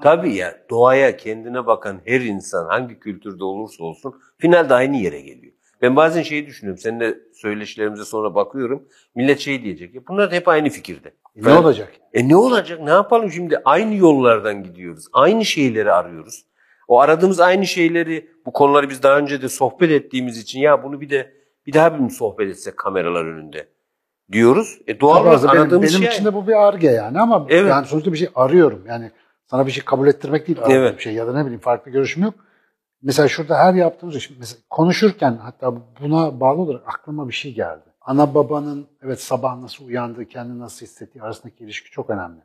Tabii 0.02 0.34
ya 0.34 0.58
doğaya 0.70 1.16
kendine 1.16 1.66
bakan 1.66 2.00
her 2.04 2.20
insan 2.20 2.66
hangi 2.66 3.00
kültürde 3.00 3.44
olursa 3.44 3.84
olsun 3.84 4.14
finalde 4.38 4.74
aynı 4.74 4.96
yere 4.96 5.20
geliyor. 5.20 5.52
Ben 5.82 5.96
bazen 5.96 6.22
şeyi 6.22 6.46
düşünüyorum. 6.46 6.78
Seninle 6.82 7.14
söyleşilerimize 7.34 8.04
sonra 8.04 8.34
bakıyorum. 8.34 8.88
Millet 9.14 9.40
şey 9.40 9.62
diyecek. 9.62 9.94
Ya 9.94 10.00
bunlar 10.08 10.32
hep 10.32 10.48
aynı 10.48 10.68
fikirde. 10.70 11.08
E 11.36 11.42
ne 11.42 11.58
olacak? 11.58 11.92
E 12.14 12.28
ne 12.28 12.36
olacak? 12.36 12.80
Ne 12.80 12.90
yapalım 12.90 13.32
şimdi? 13.32 13.58
Aynı 13.64 13.94
yollardan 13.94 14.62
gidiyoruz. 14.62 15.04
Aynı 15.12 15.44
şeyleri 15.44 15.92
arıyoruz. 15.92 16.44
O 16.88 17.00
aradığımız 17.00 17.40
aynı 17.40 17.66
şeyleri, 17.66 18.30
bu 18.46 18.52
konuları 18.52 18.90
biz 18.90 19.02
daha 19.02 19.18
önce 19.18 19.42
de 19.42 19.48
sohbet 19.48 19.90
ettiğimiz 19.90 20.38
için 20.38 20.60
ya 20.60 20.84
bunu 20.84 21.00
bir 21.00 21.10
de 21.10 21.32
bir 21.66 21.72
daha 21.72 21.98
bir 21.98 22.10
sohbet 22.10 22.50
etsek 22.50 22.76
kameralar 22.76 23.24
önünde 23.24 23.68
diyoruz. 24.32 24.78
E 24.86 25.00
doğal 25.00 25.22
olarak 25.22 25.34
aslında 25.34 25.52
benim, 25.52 25.62
aradığımız 25.62 25.90
benim 25.90 26.02
şey. 26.02 26.12
için 26.12 26.24
de 26.24 26.34
bu 26.34 26.46
bir 26.46 26.66
arge 26.66 26.90
yani 26.90 27.20
ama 27.20 27.46
Evet. 27.48 27.70
yani 27.70 27.86
sonuçta 27.86 28.12
bir 28.12 28.18
şey 28.18 28.28
arıyorum. 28.34 28.84
Yani 28.88 29.10
sana 29.50 29.66
bir 29.66 29.72
şey 29.72 29.84
kabul 29.84 30.06
ettirmek 30.06 30.46
değil 30.46 30.58
Evet. 30.68 30.96
bir 30.96 31.02
şey 31.02 31.14
ya 31.14 31.26
da 31.26 31.32
ne 31.32 31.42
bileyim 31.42 31.60
farklı 31.60 31.90
görüşüm 31.90 32.22
yok. 32.22 32.34
Mesela 33.02 33.28
şurada 33.28 33.58
her 33.58 33.74
yaptığımız 33.74 34.16
iş, 34.16 34.30
mesela 34.38 34.60
konuşurken 34.70 35.38
hatta 35.42 35.74
buna 36.00 36.40
bağlı 36.40 36.60
olarak 36.60 36.82
aklıma 36.86 37.28
bir 37.28 37.34
şey 37.34 37.54
geldi. 37.54 37.82
Ana 38.00 38.34
babanın 38.34 38.86
evet 39.02 39.20
sabah 39.20 39.56
nasıl 39.56 39.84
uyandığı, 39.86 40.24
kendini 40.24 40.58
nasıl 40.60 40.86
hissettiği 40.86 41.22
arasındaki 41.22 41.64
ilişki 41.64 41.90
çok 41.90 42.10
önemli. 42.10 42.40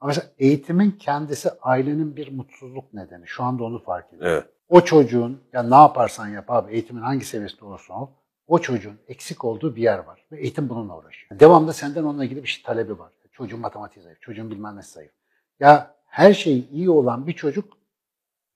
Ama 0.00 0.08
mesela 0.08 0.26
eğitimin 0.38 0.90
kendisi 0.90 1.50
ailenin 1.62 2.16
bir 2.16 2.32
mutsuzluk 2.32 2.94
nedeni. 2.94 3.26
Şu 3.26 3.44
anda 3.44 3.64
onu 3.64 3.82
fark 3.82 4.12
ediyorum. 4.12 4.32
Evet. 4.32 4.46
O 4.68 4.80
çocuğun 4.80 5.40
ya 5.52 5.62
ne 5.62 5.74
yaparsan 5.74 6.28
yap 6.28 6.44
abi 6.48 6.72
eğitimin 6.72 7.02
hangi 7.02 7.24
seviyesinde 7.24 7.64
olursa 7.64 7.94
ol 7.94 8.08
o 8.46 8.58
çocuğun 8.58 8.98
eksik 9.08 9.44
olduğu 9.44 9.76
bir 9.76 9.82
yer 9.82 9.98
var 9.98 10.26
ve 10.32 10.40
eğitim 10.40 10.68
bununla 10.68 10.96
uğraşıyor. 10.98 11.40
Devamlı 11.40 11.72
senden 11.72 12.04
onunla 12.04 12.24
ilgili 12.24 12.42
bir 12.42 12.48
şey 12.48 12.62
talebi 12.64 12.98
var. 12.98 13.12
Çocuğun 13.32 13.60
matematiği 13.60 14.02
zayıf, 14.02 14.20
çocuğun 14.20 14.50
bilmem 14.50 14.76
nesi 14.76 14.92
zayıf. 14.92 15.12
Ya 15.60 15.94
her 16.12 16.34
şey 16.34 16.64
iyi 16.72 16.90
olan 16.90 17.26
bir 17.26 17.32
çocuk 17.32 17.64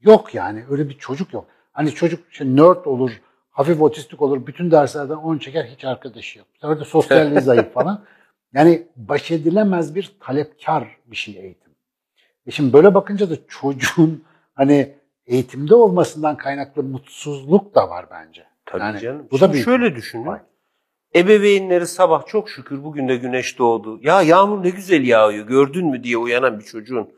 yok 0.01 0.35
yani 0.35 0.65
öyle 0.71 0.89
bir 0.89 0.99
çocuk 0.99 1.33
yok. 1.33 1.47
Hani 1.73 1.95
çocuk 1.95 2.33
işte 2.33 2.45
nerd 2.45 2.85
olur, 2.85 3.21
hafif 3.51 3.83
otistik 3.83 4.23
olur, 4.23 4.47
bütün 4.47 4.71
derslerden 4.71 5.15
10 5.15 5.39
çeker 5.39 5.65
hiç 5.65 5.85
arkadaşı 5.85 6.39
yok. 6.39 6.49
Bu 6.55 6.59
sefer 6.61 6.81
de 6.81 6.85
sosyalliği 6.85 7.41
zayıf 7.51 7.73
falan. 7.73 8.05
Yani 8.55 8.87
baş 8.97 9.31
edilemez 9.31 9.95
bir 9.95 10.13
talepkar 10.21 10.97
bir 11.07 11.17
şey 11.17 11.37
eğitim. 11.37 11.73
E 12.47 12.51
şimdi 12.51 12.73
böyle 12.73 12.95
bakınca 12.95 13.31
da 13.31 13.35
çocuğun 13.49 14.25
hani 14.55 14.95
eğitimde 15.27 15.75
olmasından 15.75 16.37
kaynaklı 16.37 16.83
mutsuzluk 16.83 17.75
da 17.75 17.91
var 17.91 18.07
bence. 18.11 18.45
Tabii 18.67 18.83
Yani 18.83 19.01
canım. 19.01 19.27
bu 19.31 19.41
da 19.41 19.53
büyük 19.53 19.65
şöyle 19.65 19.85
bir 19.85 19.97
düşünün. 19.97 20.27
Ebeveynleri 21.17 21.87
sabah 21.87 22.27
çok 22.27 22.51
şükür 22.51 22.85
bugün 22.85 23.09
de 23.09 23.17
güneş 23.17 23.59
doğdu. 23.59 23.99
Ya 24.03 24.23
yağmur 24.23 24.65
ne 24.65 24.71
güzel 24.71 25.07
yağıyor 25.07 25.47
gördün 25.47 25.87
mü 25.87 26.05
diye 26.05 26.17
uyanan 26.17 26.59
bir 26.59 26.65
çocuğun 26.65 27.17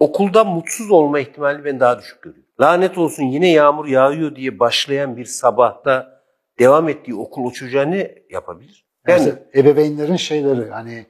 okuldan 0.00 0.46
mutsuz 0.46 0.90
olma 0.90 1.20
ihtimali 1.20 1.64
ben 1.64 1.80
daha 1.80 1.98
düşük 1.98 2.22
görüyorum. 2.22 2.50
Lanet 2.60 2.98
olsun 2.98 3.22
yine 3.22 3.50
yağmur 3.50 3.86
yağıyor 3.86 4.36
diye 4.36 4.58
başlayan 4.58 5.16
bir 5.16 5.24
sabahta 5.24 6.22
devam 6.58 6.88
ettiği 6.88 7.14
okul 7.14 7.44
o 7.44 7.50
çocuğa 7.50 7.84
ne 7.84 8.14
yapabilir? 8.30 8.84
Yani, 9.08 9.28
yani 9.28 9.38
ebeveynlerin 9.54 10.16
şeyleri 10.16 10.70
hani 10.70 11.06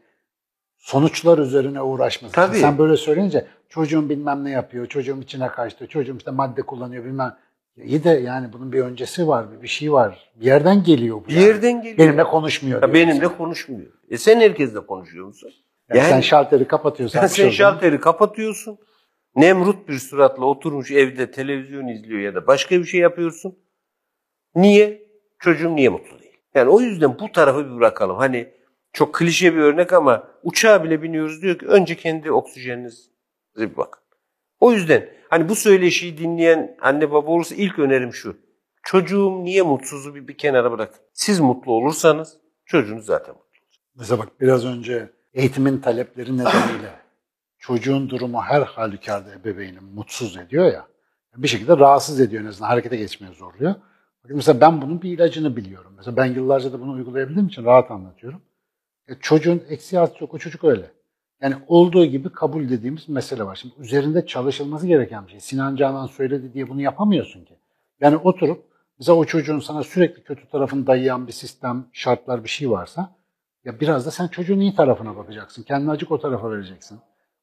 sonuçlar 0.79 1.39
üzerine 1.39 1.83
uğraşması. 1.83 2.35
Tabii. 2.35 2.57
Sen 2.57 2.79
böyle 2.79 2.97
söyleyince 2.97 3.47
çocuğum 3.69 4.09
bilmem 4.09 4.45
ne 4.45 4.51
yapıyor, 4.51 4.87
çocuğum 4.87 5.21
içine 5.23 5.49
kaçtı, 5.49 5.87
çocuğum 5.87 6.17
işte 6.17 6.31
madde 6.31 6.63
kullanıyor 6.63 7.05
bilmem. 7.05 7.37
İyi 7.77 8.05
de 8.05 8.11
yani 8.11 8.53
bunun 8.53 8.73
bir 8.73 8.81
öncesi 8.81 9.29
var, 9.29 9.63
bir 9.63 9.69
şey 9.69 9.93
var. 9.93 10.31
Bir 10.35 10.47
yerden 10.47 10.83
geliyor 10.83 11.17
bu. 11.17 11.29
Bir 11.29 11.35
yani. 11.35 11.45
yerden 11.45 11.83
geliyor. 11.83 11.99
Benimle 11.99 12.25
konuşmuyor. 12.25 12.83
Ya 12.83 12.95
benimle 12.95 13.29
konuşmuyor. 13.29 13.91
E 14.11 14.19
sen 14.19 14.41
herkesle 14.41 14.81
konuşuyor 14.81 15.27
musun? 15.27 15.53
Yani, 15.91 15.99
yani 15.99 16.09
sen 16.09 16.21
şalteri 16.21 16.69
kapatıyorsan. 16.69 17.27
sen 17.27 17.51
şalteri 17.51 18.01
kapatıyorsun. 18.01 18.79
Nemrut 19.37 19.89
bir 19.89 19.99
suratla 19.99 20.45
oturmuş 20.45 20.91
evde 20.91 21.31
televizyon 21.31 21.89
izliyor 21.89 22.21
ya 22.21 22.35
da 22.35 22.47
başka 22.47 22.79
bir 22.79 22.85
şey 22.85 23.01
yapıyorsun. 23.01 23.59
Niye? 24.55 25.11
Çocuğum 25.39 25.77
niye 25.77 25.89
mutlu 25.89 26.21
değil? 26.21 26.37
Yani 26.55 26.71
o 26.71 26.81
yüzden 26.81 27.19
bu 27.19 27.33
tarafı 27.33 27.67
bir 27.67 27.77
bırakalım. 27.77 28.17
Hani 28.17 28.55
çok 28.93 29.15
klişe 29.15 29.55
bir 29.55 29.61
örnek 29.61 29.93
ama 29.93 30.29
uçağa 30.43 30.85
bile 30.85 31.03
biniyoruz 31.03 31.43
diyor 31.43 31.59
ki 31.59 31.67
önce 31.67 31.97
kendi 31.97 32.33
oksijeninize 32.33 33.11
bir 33.57 33.77
bakın. 33.77 34.03
O 34.61 34.73
yüzden 34.73 35.09
hani 35.29 35.49
bu 35.49 35.55
söyleşiyi 35.55 36.19
dinleyen 36.19 36.77
anne 36.81 37.11
baba 37.11 37.31
olursa 37.31 37.55
ilk 37.55 37.79
önerim 37.79 38.13
şu. 38.13 38.37
Çocuğum 38.83 39.45
niye 39.45 39.63
mutsuzu 39.63 40.15
bir, 40.15 40.29
bir 40.29 40.39
kenara 40.39 40.73
bırakın. 40.73 41.01
Siz 41.13 41.41
mutlu 41.41 41.73
olursanız 41.73 42.37
çocuğunuz 42.67 43.07
zaten 43.07 43.35
mutlu 43.35 43.45
olur. 43.45 43.81
Mesela 43.95 44.19
bak 44.19 44.41
biraz 44.41 44.67
önce 44.67 45.11
eğitimin 45.35 45.79
talepleri 45.79 46.33
nedeniyle 46.33 47.01
çocuğun 47.59 48.11
durumu 48.11 48.43
her 48.43 48.63
halükarda 48.63 49.35
ebeveyni 49.35 49.79
mutsuz 49.81 50.37
ediyor 50.37 50.73
ya. 50.73 50.87
Bir 51.37 51.49
şekilde 51.49 51.77
rahatsız 51.77 52.21
ediyor 52.21 52.43
en 52.43 52.47
azından 52.47 52.69
harekete 52.69 52.97
geçmeye 52.97 53.35
zorluyor. 53.35 53.75
Mesela 54.29 54.61
ben 54.61 54.83
bunun 54.83 55.03
bir 55.03 55.11
ilacını 55.11 55.57
biliyorum. 55.57 55.93
Mesela 55.97 56.17
ben 56.17 56.27
yıllarca 56.27 56.73
da 56.73 56.81
bunu 56.81 56.93
uygulayabildiğim 56.93 57.49
için 57.49 57.65
rahat 57.65 57.91
anlatıyorum. 57.91 58.43
E, 59.09 59.15
çocuğun 59.15 59.63
eksi 59.69 60.01
artı 60.01 60.25
yok. 60.25 60.35
O 60.35 60.39
çocuk 60.39 60.65
öyle. 60.65 60.91
Yani 61.41 61.55
olduğu 61.69 62.05
gibi 62.05 62.33
kabul 62.33 62.69
dediğimiz 62.69 63.09
mesele 63.09 63.45
var. 63.45 63.57
Şimdi 63.57 63.75
üzerinde 63.79 64.27
çalışılması 64.27 64.87
gereken 64.87 65.27
bir 65.27 65.31
şey. 65.31 65.41
Sinan 65.41 65.77
Canan 65.77 66.07
söyledi 66.07 66.55
diye 66.55 66.69
bunu 66.69 66.81
yapamıyorsun 66.81 67.45
ki. 67.45 67.55
Yani 68.01 68.17
oturup 68.17 68.65
mesela 68.99 69.17
o 69.19 69.25
çocuğun 69.25 69.59
sana 69.59 69.83
sürekli 69.83 70.23
kötü 70.23 70.49
tarafını 70.49 70.87
dayayan 70.87 71.27
bir 71.27 71.33
sistem, 71.33 71.87
şartlar 71.93 72.45
bir 72.45 72.49
şey 72.49 72.71
varsa 72.71 73.15
ya 73.65 73.81
biraz 73.81 74.07
da 74.07 74.11
sen 74.11 74.29
çocuğun 74.29 74.61
iyi 74.61 74.75
tarafına 74.75 75.17
bakacaksın. 75.17 75.63
Kendini 75.63 75.91
acık 75.91 76.11
o 76.11 76.21
tarafa 76.21 76.51
vereceksin. 76.51 76.99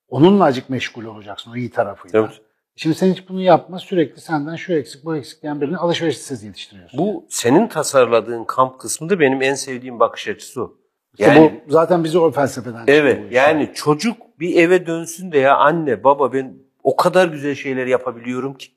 Onunla 0.09 0.43
acık 0.43 0.69
meşgul 0.69 1.05
olacaksın 1.05 1.51
o 1.51 1.55
iyi 1.55 1.69
tarafıyla. 1.69 2.19
Evet. 2.19 2.41
Şimdi 2.75 2.95
sen 2.95 3.11
hiç 3.11 3.29
bunu 3.29 3.41
yapma 3.41 3.79
sürekli 3.79 4.21
senden 4.21 4.55
şu 4.55 4.73
eksik 4.73 5.05
bu 5.05 5.15
eksik 5.15 5.41
diyen 5.41 5.61
birini 5.61 5.77
alışverişsiz 5.77 6.43
yetiştiriyorsun. 6.43 6.99
Bu 6.99 7.25
senin 7.29 7.67
tasarladığın 7.67 8.43
kamp 8.43 8.79
kısmında 8.79 9.19
benim 9.19 9.41
en 9.41 9.53
sevdiğim 9.53 9.99
bakış 9.99 10.27
açısı 10.27 10.63
o. 10.63 10.77
Yani, 11.17 11.61
bu 11.67 11.71
zaten 11.71 12.03
bizi 12.03 12.19
o 12.19 12.31
felsefeden 12.31 12.83
Evet 12.87 13.33
yani 13.33 13.71
çocuk 13.73 14.39
bir 14.39 14.55
eve 14.55 14.85
dönsün 14.85 15.31
de 15.31 15.37
ya 15.37 15.57
anne 15.57 16.03
baba 16.03 16.33
ben 16.33 16.57
o 16.83 16.95
kadar 16.95 17.27
güzel 17.27 17.55
şeyler 17.55 17.87
yapabiliyorum 17.87 18.53
ki. 18.53 18.67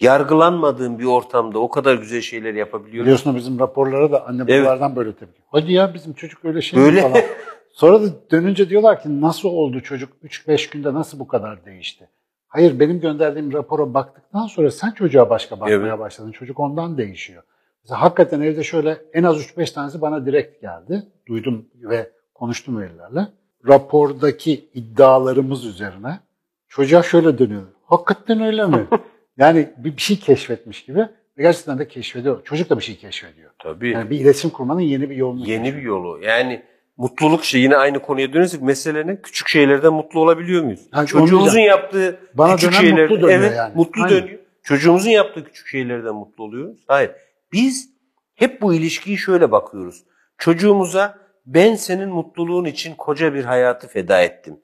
Yargılanmadığım 0.00 0.98
bir 0.98 1.04
ortamda 1.04 1.58
o 1.58 1.70
kadar 1.70 1.94
güzel 1.94 2.20
şeyler 2.20 2.54
yapabiliyorum. 2.54 3.04
Biliyorsun 3.04 3.36
bizim 3.36 3.58
raporlara 3.58 4.12
da 4.12 4.26
anne 4.26 4.42
babalardan 4.42 4.88
evet. 4.88 4.96
böyle 4.96 5.12
tepki. 5.12 5.42
Hadi 5.48 5.72
ya 5.72 5.94
bizim 5.94 6.12
çocuk 6.12 6.44
öyle 6.44 6.62
şey 6.62 6.80
böyle. 6.80 7.00
falan. 7.00 7.22
Sonra 7.72 8.02
da 8.02 8.06
dönünce 8.30 8.68
diyorlar 8.68 9.02
ki 9.02 9.20
nasıl 9.20 9.48
oldu 9.48 9.80
çocuk 9.80 10.12
3-5 10.24 10.72
günde 10.72 10.94
nasıl 10.94 11.18
bu 11.18 11.28
kadar 11.28 11.64
değişti? 11.64 12.08
Hayır 12.48 12.80
benim 12.80 13.00
gönderdiğim 13.00 13.52
rapora 13.52 13.94
baktıktan 13.94 14.46
sonra 14.46 14.70
sen 14.70 14.90
çocuğa 14.90 15.30
başka 15.30 15.60
bakmaya 15.60 15.76
evet. 15.76 15.98
başladın. 15.98 16.32
Çocuk 16.32 16.60
ondan 16.60 16.98
değişiyor. 16.98 17.42
Mesela 17.84 18.02
hakikaten 18.02 18.40
evde 18.40 18.62
şöyle 18.62 18.98
en 19.12 19.22
az 19.22 19.36
3-5 19.36 19.74
tanesi 19.74 20.00
bana 20.00 20.26
direkt 20.26 20.62
geldi. 20.62 21.02
Duydum 21.26 21.66
ve 21.74 22.10
konuştum 22.34 22.80
velilerle. 22.80 23.28
Rapordaki 23.68 24.68
iddialarımız 24.74 25.64
üzerine 25.64 26.20
çocuğa 26.68 27.02
şöyle 27.02 27.38
dönüyor. 27.38 27.62
Hakikaten 27.84 28.40
öyle 28.40 28.66
mi? 28.66 28.86
yani 29.40 29.68
bir, 29.76 29.96
bir 29.96 30.02
şey 30.02 30.18
keşfetmiş 30.18 30.84
gibi. 30.84 30.98
Ve 31.38 31.42
gerçekten 31.42 31.78
de 31.78 31.88
keşfediyor. 31.88 32.44
Çocuk 32.44 32.70
da 32.70 32.78
bir 32.78 32.82
şey 32.82 32.96
keşfediyor. 32.96 33.50
Tabii. 33.58 33.90
Yani 33.90 34.10
bir 34.10 34.20
iletişim 34.20 34.50
kurmanın 34.50 34.80
yeni 34.80 35.10
bir 35.10 35.16
yolunu. 35.16 35.48
Yeni 35.48 35.76
bir 35.76 35.82
yolu. 35.82 36.20
Yani 36.22 36.62
mutluluk 36.96 37.44
şey 37.44 37.60
yine 37.60 37.76
aynı 37.76 38.02
konuya 38.02 38.32
dönersek 38.32 38.62
mesele 38.62 39.06
ne? 39.06 39.20
Küçük 39.22 39.48
şeylerden 39.48 39.92
mutlu 39.92 40.20
olabiliyor 40.20 40.64
muyuz? 40.64 40.80
Yani 40.94 41.06
Çocuğumuzun 41.06 41.60
yaptığı 41.60 42.20
Bana 42.34 42.56
küçük 42.56 42.72
şeyler 42.72 43.10
mutlu 43.10 43.30
evet 43.30 43.52
yani. 43.56 43.72
mutlu 43.74 44.02
Aynen. 44.02 44.16
dönüyor. 44.22 44.38
Çocuğumuzun 44.62 45.10
yaptığı 45.10 45.44
küçük 45.44 45.66
şeylerden 45.66 46.14
mutlu 46.14 46.44
oluyoruz. 46.44 46.84
Hayır. 46.86 47.10
Biz 47.52 47.90
hep 48.34 48.62
bu 48.62 48.74
ilişkiyi 48.74 49.18
şöyle 49.18 49.52
bakıyoruz. 49.52 50.04
Çocuğumuza 50.38 51.18
ben 51.46 51.74
senin 51.74 52.08
mutluluğun 52.08 52.64
için 52.64 52.94
koca 52.94 53.34
bir 53.34 53.44
hayatı 53.44 53.88
feda 53.88 54.22
ettim. 54.22 54.56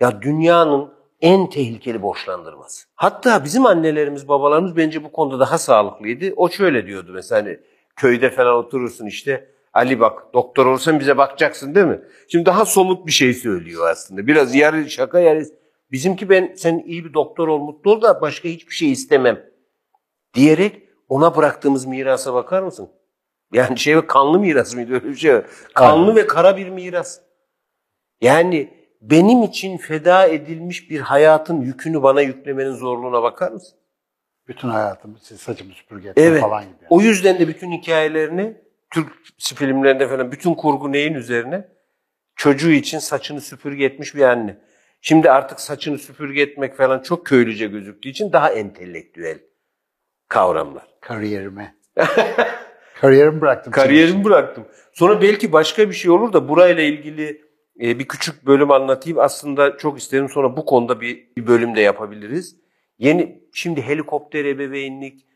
Ya 0.00 0.22
dünyanın 0.22 0.95
en 1.20 1.50
tehlikeli 1.50 2.02
borçlandırması. 2.02 2.86
Hatta 2.94 3.44
bizim 3.44 3.66
annelerimiz, 3.66 4.28
babalarımız 4.28 4.76
bence 4.76 5.04
bu 5.04 5.12
konuda 5.12 5.40
daha 5.40 5.58
sağlıklıydı. 5.58 6.32
O 6.36 6.48
şöyle 6.48 6.86
diyordu 6.86 7.10
mesela 7.14 7.42
hani 7.42 7.58
köyde 7.96 8.30
falan 8.30 8.54
oturursun 8.54 9.06
işte 9.06 9.48
Ali 9.72 10.00
bak 10.00 10.34
doktor 10.34 10.66
olsan 10.66 11.00
bize 11.00 11.16
bakacaksın 11.16 11.74
değil 11.74 11.86
mi? 11.86 12.00
Şimdi 12.28 12.46
daha 12.46 12.64
somut 12.64 13.06
bir 13.06 13.12
şey 13.12 13.34
söylüyor 13.34 13.90
aslında. 13.90 14.26
Biraz 14.26 14.54
yarı 14.54 14.90
şaka 14.90 15.20
yarı 15.20 15.44
bizimki 15.92 16.30
ben 16.30 16.54
sen 16.56 16.82
iyi 16.86 17.04
bir 17.04 17.14
doktor 17.14 17.48
ol 17.48 17.58
mutlu 17.58 17.92
ol 17.92 18.02
da 18.02 18.20
başka 18.20 18.48
hiçbir 18.48 18.74
şey 18.74 18.92
istemem 18.92 19.50
diyerek 20.34 20.82
ona 21.08 21.36
bıraktığımız 21.36 21.86
mirasa 21.86 22.34
bakar 22.34 22.62
mısın? 22.62 22.88
Yani 23.52 23.78
şey 23.78 24.06
kanlı 24.06 24.38
miras 24.38 24.74
mıydı 24.74 24.94
öyle 24.94 25.08
bir 25.08 25.14
şey? 25.14 25.42
Kanlı 25.74 26.02
Aynen. 26.02 26.16
ve 26.16 26.26
kara 26.26 26.56
bir 26.56 26.68
miras. 26.68 27.20
Yani 28.20 28.70
benim 29.10 29.42
için 29.42 29.76
feda 29.76 30.26
edilmiş 30.26 30.90
bir 30.90 31.00
hayatın 31.00 31.60
yükünü 31.60 32.02
bana 32.02 32.20
yüklemenin 32.20 32.72
zorluğuna 32.72 33.22
bakar 33.22 33.52
mısın? 33.52 33.78
Bütün 34.48 34.68
hayatım 34.68 35.18
saçımı 35.18 35.72
süpürge 35.72 36.12
evet. 36.16 36.40
falan 36.40 36.62
gibi. 36.62 36.72
Yani. 36.72 36.86
O 36.90 37.00
yüzden 37.00 37.38
de 37.38 37.48
bütün 37.48 37.72
hikayelerini 37.72 38.56
Türk 38.90 39.12
filmlerinde 39.54 40.08
falan 40.08 40.32
bütün 40.32 40.54
kurgu 40.54 40.92
neyin 40.92 41.14
üzerine? 41.14 41.68
Çocuğu 42.36 42.70
için 42.70 42.98
saçını 42.98 43.40
süpürge 43.40 43.84
etmiş 43.84 44.14
bir 44.14 44.22
anne. 44.22 44.56
Şimdi 45.00 45.30
artık 45.30 45.60
saçını 45.60 45.98
süpürge 45.98 46.42
etmek 46.42 46.76
falan 46.76 47.02
çok 47.02 47.26
köylüce 47.26 47.66
gözüktüğü 47.66 48.08
için 48.08 48.32
daha 48.32 48.50
entelektüel 48.50 49.38
kavramlar. 50.28 50.84
Kariyerime. 51.00 51.74
Kariyerimi 53.00 53.40
bıraktım. 53.40 53.72
Kariyerimi 53.72 54.24
bıraktım. 54.24 54.66
Sonra 54.92 55.22
belki 55.22 55.52
başka 55.52 55.88
bir 55.88 55.94
şey 55.94 56.10
olur 56.10 56.32
da 56.32 56.48
burayla 56.48 56.82
ilgili 56.82 57.45
e, 57.80 57.98
bir 57.98 58.08
küçük 58.08 58.46
bölüm 58.46 58.70
anlatayım. 58.70 59.18
Aslında 59.18 59.76
çok 59.76 59.98
isterim 59.98 60.28
sonra 60.28 60.56
bu 60.56 60.64
konuda 60.64 61.00
bir, 61.00 61.28
bir 61.36 61.46
bölüm 61.46 61.76
de 61.76 61.80
yapabiliriz. 61.80 62.56
Yeni 62.98 63.42
şimdi 63.52 63.82
helikopter 63.82 64.44
ebeveynlik, 64.44 65.26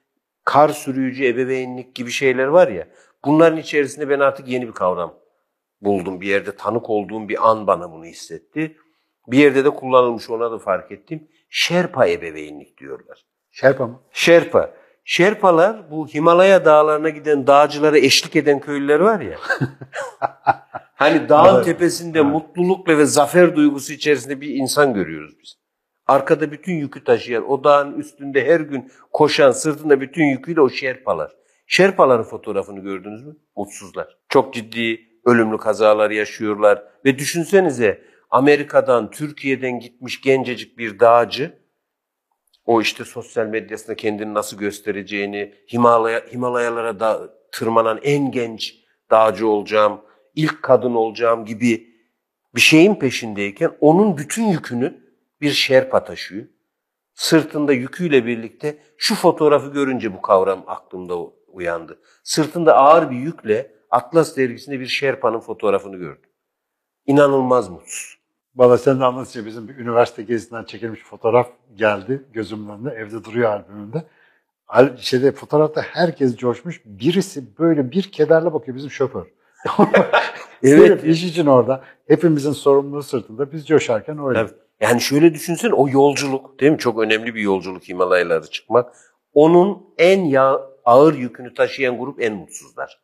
kar 0.45 0.69
sürücü 0.69 1.25
ebeveynlik 1.25 1.95
gibi 1.95 2.11
şeyler 2.11 2.47
var 2.47 2.69
ya. 2.69 2.89
Bunların 3.25 3.59
içerisinde 3.59 4.09
ben 4.09 4.21
artık 4.21 4.49
yeni 4.49 4.69
bir 4.69 4.73
kavram 4.73 5.15
buldum. 5.81 6.21
Bir 6.21 6.27
yerde 6.27 6.57
tanık 6.57 6.91
olduğum 6.91 7.29
bir 7.29 7.51
an 7.51 7.67
bana 7.67 7.93
bunu 7.93 8.05
hissetti. 8.05 8.77
Bir 9.27 9.39
yerde 9.39 9.65
de 9.65 9.71
kullanılmış 9.71 10.31
ona 10.31 10.51
da 10.51 10.59
fark 10.59 10.93
ettim. 10.93 11.29
Şerpa 11.49 12.07
ebeveynlik 12.07 12.79
diyorlar. 12.79 13.25
Şerpa 13.51 13.87
mı? 13.87 14.01
Şerpa. 14.13 14.75
Şerpalar 15.05 15.91
bu 15.91 16.09
Himalaya 16.09 16.65
dağlarına 16.65 17.09
giden 17.09 17.47
dağcılara 17.47 17.99
eşlik 17.99 18.37
eden 18.37 18.61
köylüler 18.61 19.01
var 19.01 19.21
ya. 19.21 19.39
hani 21.01 21.29
dağın 21.29 21.57
evet. 21.57 21.65
tepesinde 21.65 22.19
evet. 22.19 22.31
mutlulukla 22.31 22.99
ve 22.99 23.05
zafer 23.05 23.57
duygusu 23.57 23.93
içerisinde 23.93 24.41
bir 24.41 24.49
insan 24.49 24.95
görüyoruz 24.95 25.35
biz. 25.43 25.55
Arkada 26.07 26.53
bütün 26.53 26.73
yükü 26.73 27.05
taşıyan, 27.05 27.51
o 27.51 27.65
dağın 27.65 27.99
üstünde 27.99 28.47
her 28.47 28.61
gün 28.61 28.93
koşan, 29.13 29.51
sırtında 29.51 30.01
bütün 30.01 30.25
yüküyle 30.25 30.61
o 30.61 30.69
şerpalar. 30.69 31.33
Şerpaların 31.67 32.25
fotoğrafını 32.25 32.81
gördünüz 32.81 33.27
mü? 33.27 33.37
Mutsuzlar. 33.57 34.19
Çok 34.29 34.55
ciddi 34.55 35.01
ölümlü 35.25 35.59
kazalar 35.59 36.11
yaşıyorlar. 36.11 36.83
Ve 37.05 37.19
düşünsenize 37.19 38.03
Amerika'dan, 38.31 39.11
Türkiye'den 39.11 39.81
gitmiş 39.81 40.21
gencecik 40.21 40.79
bir 40.79 41.01
dağcı 41.01 41.61
o 42.65 42.81
işte 42.81 43.05
sosyal 43.05 43.47
medyasında 43.47 43.97
kendini 43.97 44.35
nasıl 44.35 44.59
göstereceğini, 44.59 45.55
Himalaya, 45.73 46.21
Himalayalara 46.33 47.01
da 47.01 47.35
tırmanan 47.53 48.01
en 48.03 48.31
genç 48.31 48.75
dağcı 49.11 49.49
olacağım, 49.49 50.01
ilk 50.35 50.63
kadın 50.63 50.95
olacağım 50.95 51.45
gibi 51.45 51.91
bir 52.55 52.61
şeyin 52.61 52.95
peşindeyken 52.95 53.73
onun 53.81 54.17
bütün 54.17 54.45
yükünü 54.47 55.01
bir 55.41 55.51
şerpa 55.51 56.05
taşıyor. 56.05 56.47
Sırtında 57.15 57.73
yüküyle 57.73 58.27
birlikte 58.27 58.79
şu 58.97 59.15
fotoğrafı 59.15 59.73
görünce 59.73 60.15
bu 60.15 60.23
kavram 60.23 60.65
aklımda 60.67 61.17
uyandı. 61.53 61.99
Sırtında 62.23 62.77
ağır 62.77 63.11
bir 63.11 63.17
yükle 63.17 63.73
Atlas 63.91 64.37
dergisinde 64.37 64.81
bir 64.81 64.87
Şerpa'nın 64.87 65.41
fotoğrafını 65.41 65.97
gördüm. 65.97 66.31
İnanılmaz 67.07 67.69
mutsuz. 67.69 68.19
Valla 68.57 68.79
sen 68.79 69.01
de 69.01 69.05
anlatınca 69.05 69.47
bizim 69.47 69.69
bir 69.69 69.77
üniversite 69.77 70.23
gezisinden 70.23 70.65
çekilmiş 70.65 71.01
fotoğraf 71.03 71.51
geldi 71.75 72.23
gözümün 72.33 72.69
önünde. 72.69 72.91
Evde 72.91 73.25
duruyor 73.25 73.51
albümümde. 73.51 74.05
Al- 74.69 74.97
Şeyde, 74.97 75.33
fotoğrafta 75.33 75.83
herkes 75.83 76.37
coşmuş. 76.37 76.83
Birisi 76.85 77.59
böyle 77.59 77.91
bir 77.91 78.03
kederle 78.03 78.53
bakıyor 78.53 78.77
bizim 78.77 78.91
şoför. 78.91 79.27
Evet. 80.63 80.87
Sırf 80.87 81.05
iş 81.05 81.25
için 81.25 81.47
orada. 81.47 81.83
Hepimizin 82.09 82.53
sorumluluğu 82.53 83.03
sırtında. 83.03 83.53
Biz 83.53 83.67
coşarken 83.67 84.27
öyle. 84.27 84.39
Tabii. 84.39 84.51
Yani 84.81 85.01
şöyle 85.01 85.35
düşünsene 85.35 85.75
o 85.75 85.89
yolculuk 85.89 86.61
değil 86.61 86.73
mi? 86.73 86.79
Çok 86.79 86.99
önemli 86.99 87.35
bir 87.35 87.41
yolculuk 87.41 87.89
Himalayaları 87.89 88.47
çıkmak. 88.51 88.95
Onun 89.35 89.83
en 89.99 90.25
ya, 90.25 90.61
ağır 90.85 91.15
yükünü 91.15 91.55
taşıyan 91.55 91.99
grup 91.99 92.23
en 92.23 92.35
mutsuzlar. 92.35 93.01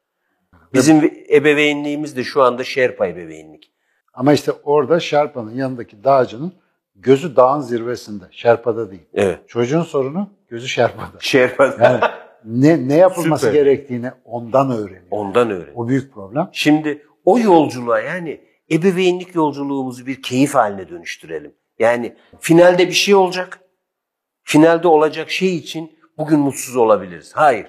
Bizim 0.74 1.24
ebeveynliğimiz 1.32 2.16
de 2.16 2.24
şu 2.24 2.42
anda 2.42 2.64
Şerpa 2.64 3.06
ebeveynlik. 3.06 3.72
Ama 4.14 4.32
işte 4.32 4.52
orada 4.52 5.00
Şerpa'nın 5.00 5.54
yanındaki 5.54 6.04
dağcının 6.04 6.52
gözü 6.96 7.36
dağın 7.36 7.60
zirvesinde. 7.60 8.24
Şerpa'da 8.30 8.90
değil. 8.90 9.06
Evet. 9.14 9.48
Çocuğun 9.48 9.82
sorunu 9.82 10.30
gözü 10.48 10.68
Şerpa'da. 10.68 11.18
Şerpa 11.20 11.74
Yani 11.80 12.00
ne, 12.44 12.88
ne 12.88 12.94
yapılması 12.94 13.46
Süper. 13.46 13.60
gerektiğini 13.60 14.10
ondan 14.24 14.70
öğreniyor. 14.70 15.06
ondan 15.10 15.50
öğren. 15.50 15.72
O 15.74 15.88
büyük 15.88 16.14
problem. 16.14 16.48
Şimdi 16.52 17.06
o 17.24 17.38
yolculuğa 17.38 18.00
yani 18.00 18.40
ebeveynlik 18.70 19.34
yolculuğumuzu 19.34 20.06
bir 20.06 20.22
keyif 20.22 20.54
haline 20.54 20.88
dönüştürelim. 20.88 21.54
Yani 21.78 22.16
finalde 22.40 22.88
bir 22.88 22.92
şey 22.92 23.14
olacak. 23.14 23.60
Finalde 24.42 24.88
olacak 24.88 25.30
şey 25.30 25.56
için 25.56 25.98
bugün 26.18 26.40
mutsuz 26.40 26.76
olabiliriz. 26.76 27.32
Hayır. 27.34 27.66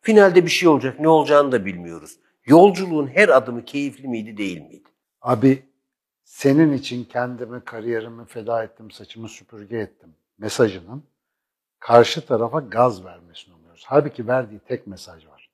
Finalde 0.00 0.44
bir 0.44 0.50
şey 0.50 0.68
olacak. 0.68 1.00
Ne 1.00 1.08
olacağını 1.08 1.52
da 1.52 1.64
bilmiyoruz. 1.64 2.18
Yolculuğun 2.46 3.06
her 3.06 3.28
adımı 3.28 3.64
keyifli 3.64 4.08
miydi 4.08 4.36
değil 4.36 4.60
miydi? 4.60 4.88
Abi 5.20 5.62
senin 6.24 6.72
için 6.72 7.04
kendimi, 7.04 7.64
kariyerimi 7.64 8.26
feda 8.26 8.64
ettim, 8.64 8.90
saçımı 8.90 9.28
süpürge 9.28 9.76
ettim 9.76 10.14
mesajının 10.42 11.04
karşı 11.78 12.26
tarafa 12.26 12.60
gaz 12.60 13.04
vermesini 13.04 13.51
umuyoruz. 13.82 13.86
Halbuki 13.86 14.28
verdiği 14.28 14.58
tek 14.58 14.86
mesaj 14.86 15.26
var. 15.26 15.50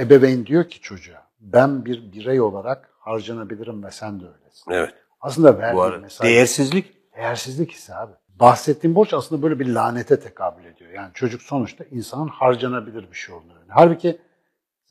Ebeveyn 0.00 0.46
diyor 0.46 0.68
ki 0.68 0.80
çocuğa 0.80 1.26
ben 1.40 1.84
bir 1.84 2.12
birey 2.12 2.40
olarak 2.40 2.90
harcanabilirim 2.98 3.84
ve 3.84 3.90
sen 3.90 4.20
de 4.20 4.24
öylesin. 4.24 4.70
Evet. 4.70 4.94
Aslında 5.20 5.58
verdiği 5.58 5.76
Bu 5.76 5.82
arada 5.82 5.98
mesaj 5.98 6.26
değersizlik 6.26 7.14
değersizlik 7.16 7.72
hissi 7.72 7.94
abi. 7.94 8.12
Bahsettiğim 8.28 8.94
borç 8.94 9.14
aslında 9.14 9.42
böyle 9.42 9.58
bir 9.58 9.66
lanete 9.66 10.20
tekabül 10.20 10.64
ediyor. 10.64 10.90
Yani 10.90 11.10
çocuk 11.14 11.42
sonuçta 11.42 11.84
insanın 11.84 12.28
harcanabilir 12.28 13.10
bir 13.10 13.16
şey 13.16 13.34
olduğunu. 13.34 13.58
Halbuki 13.68 14.18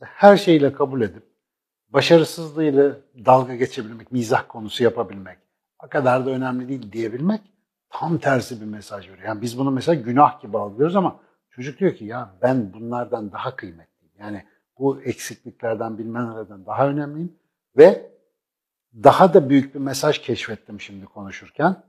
her 0.02 0.38
şeyle 0.38 0.74
kabul 0.74 1.02
edip 1.02 1.24
başarısızlığıyla 1.90 2.92
dalga 3.26 3.56
geçebilmek, 3.56 4.12
mizah 4.12 4.44
konusu 4.48 4.84
yapabilmek, 4.84 5.38
o 5.86 5.90
kadar 5.90 6.26
da 6.26 6.30
önemli 6.30 6.70
değil 6.70 6.92
diyebilmek 6.92 7.42
tam 7.90 8.18
tersi 8.18 8.62
bir 8.62 8.66
mesaj 8.66 9.10
veriyor. 9.10 9.28
Yani 9.28 9.42
biz 9.42 9.58
bunu 9.58 9.72
mesela 9.72 10.02
günah 10.02 10.42
gibi 10.42 10.58
algılıyoruz 10.58 10.96
ama 10.96 11.20
çocuk 11.56 11.80
diyor 11.80 11.96
ki 11.96 12.06
ya 12.06 12.36
ben 12.42 12.74
bunlardan 12.74 13.32
daha 13.32 13.56
kıymetliyim. 13.56 14.14
Yani 14.20 14.44
bu 14.80 15.02
eksikliklerden 15.02 15.98
bilmem 15.98 16.36
nereden 16.36 16.66
daha 16.66 16.88
önemliyim 16.88 17.36
ve 17.78 18.12
daha 19.04 19.34
da 19.34 19.50
büyük 19.50 19.76
bir 19.76 19.80
mesaj 19.80 20.20
keşfettim 20.20 20.82
şimdi 20.82 21.06
konuşurken. 21.06 21.84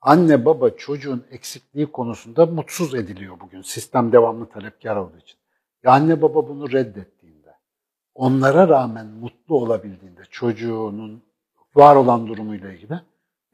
Anne 0.00 0.44
baba 0.44 0.70
çocuğun 0.70 1.24
eksikliği 1.30 1.86
konusunda 1.86 2.46
mutsuz 2.46 2.94
ediliyor 2.94 3.40
bugün. 3.40 3.62
Sistem 3.62 4.12
devamlı 4.12 4.46
talepkar 4.48 4.96
olduğu 4.96 5.18
için. 5.18 5.38
Ya 5.82 5.92
anne 5.92 6.22
baba 6.22 6.48
bunu 6.48 6.72
reddettiğinde, 6.72 7.54
onlara 8.14 8.68
rağmen 8.68 9.06
mutlu 9.06 9.56
olabildiğinde 9.56 10.22
çocuğunun 10.30 11.22
var 11.74 11.96
olan 11.96 12.26
durumuyla 12.26 12.72
ilgili 12.72 13.00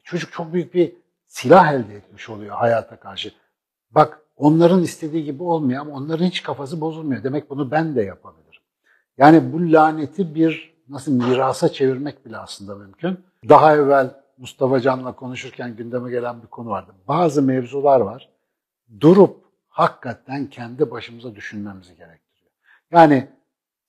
çocuk 0.04 0.32
çok 0.32 0.52
büyük 0.52 0.74
bir 0.74 0.92
silah 1.26 1.72
elde 1.72 1.94
etmiş 1.94 2.28
oluyor 2.28 2.56
hayata 2.56 3.00
karşı. 3.00 3.32
Bak 3.90 4.22
onların 4.40 4.82
istediği 4.82 5.24
gibi 5.24 5.42
olmuyor 5.42 5.80
ama 5.80 5.92
onların 5.92 6.24
hiç 6.24 6.42
kafası 6.42 6.80
bozulmuyor. 6.80 7.24
Demek 7.24 7.50
bunu 7.50 7.70
ben 7.70 7.96
de 7.96 8.02
yapabilirim. 8.02 8.62
Yani 9.18 9.52
bu 9.52 9.72
laneti 9.72 10.34
bir 10.34 10.74
nasıl 10.88 11.12
mirasa 11.12 11.68
çevirmek 11.68 12.26
bile 12.26 12.38
aslında 12.38 12.74
mümkün. 12.74 13.18
Daha 13.48 13.76
evvel 13.76 14.10
Mustafa 14.38 14.80
Can'la 14.80 15.12
konuşurken 15.12 15.76
gündeme 15.76 16.10
gelen 16.10 16.42
bir 16.42 16.46
konu 16.46 16.68
vardı. 16.68 16.92
Bazı 17.08 17.42
mevzular 17.42 18.00
var. 18.00 18.28
Durup 19.00 19.44
hakikaten 19.68 20.46
kendi 20.46 20.90
başımıza 20.90 21.34
düşünmemizi 21.34 21.96
gerektiriyor. 21.96 22.50
Yani 22.90 23.28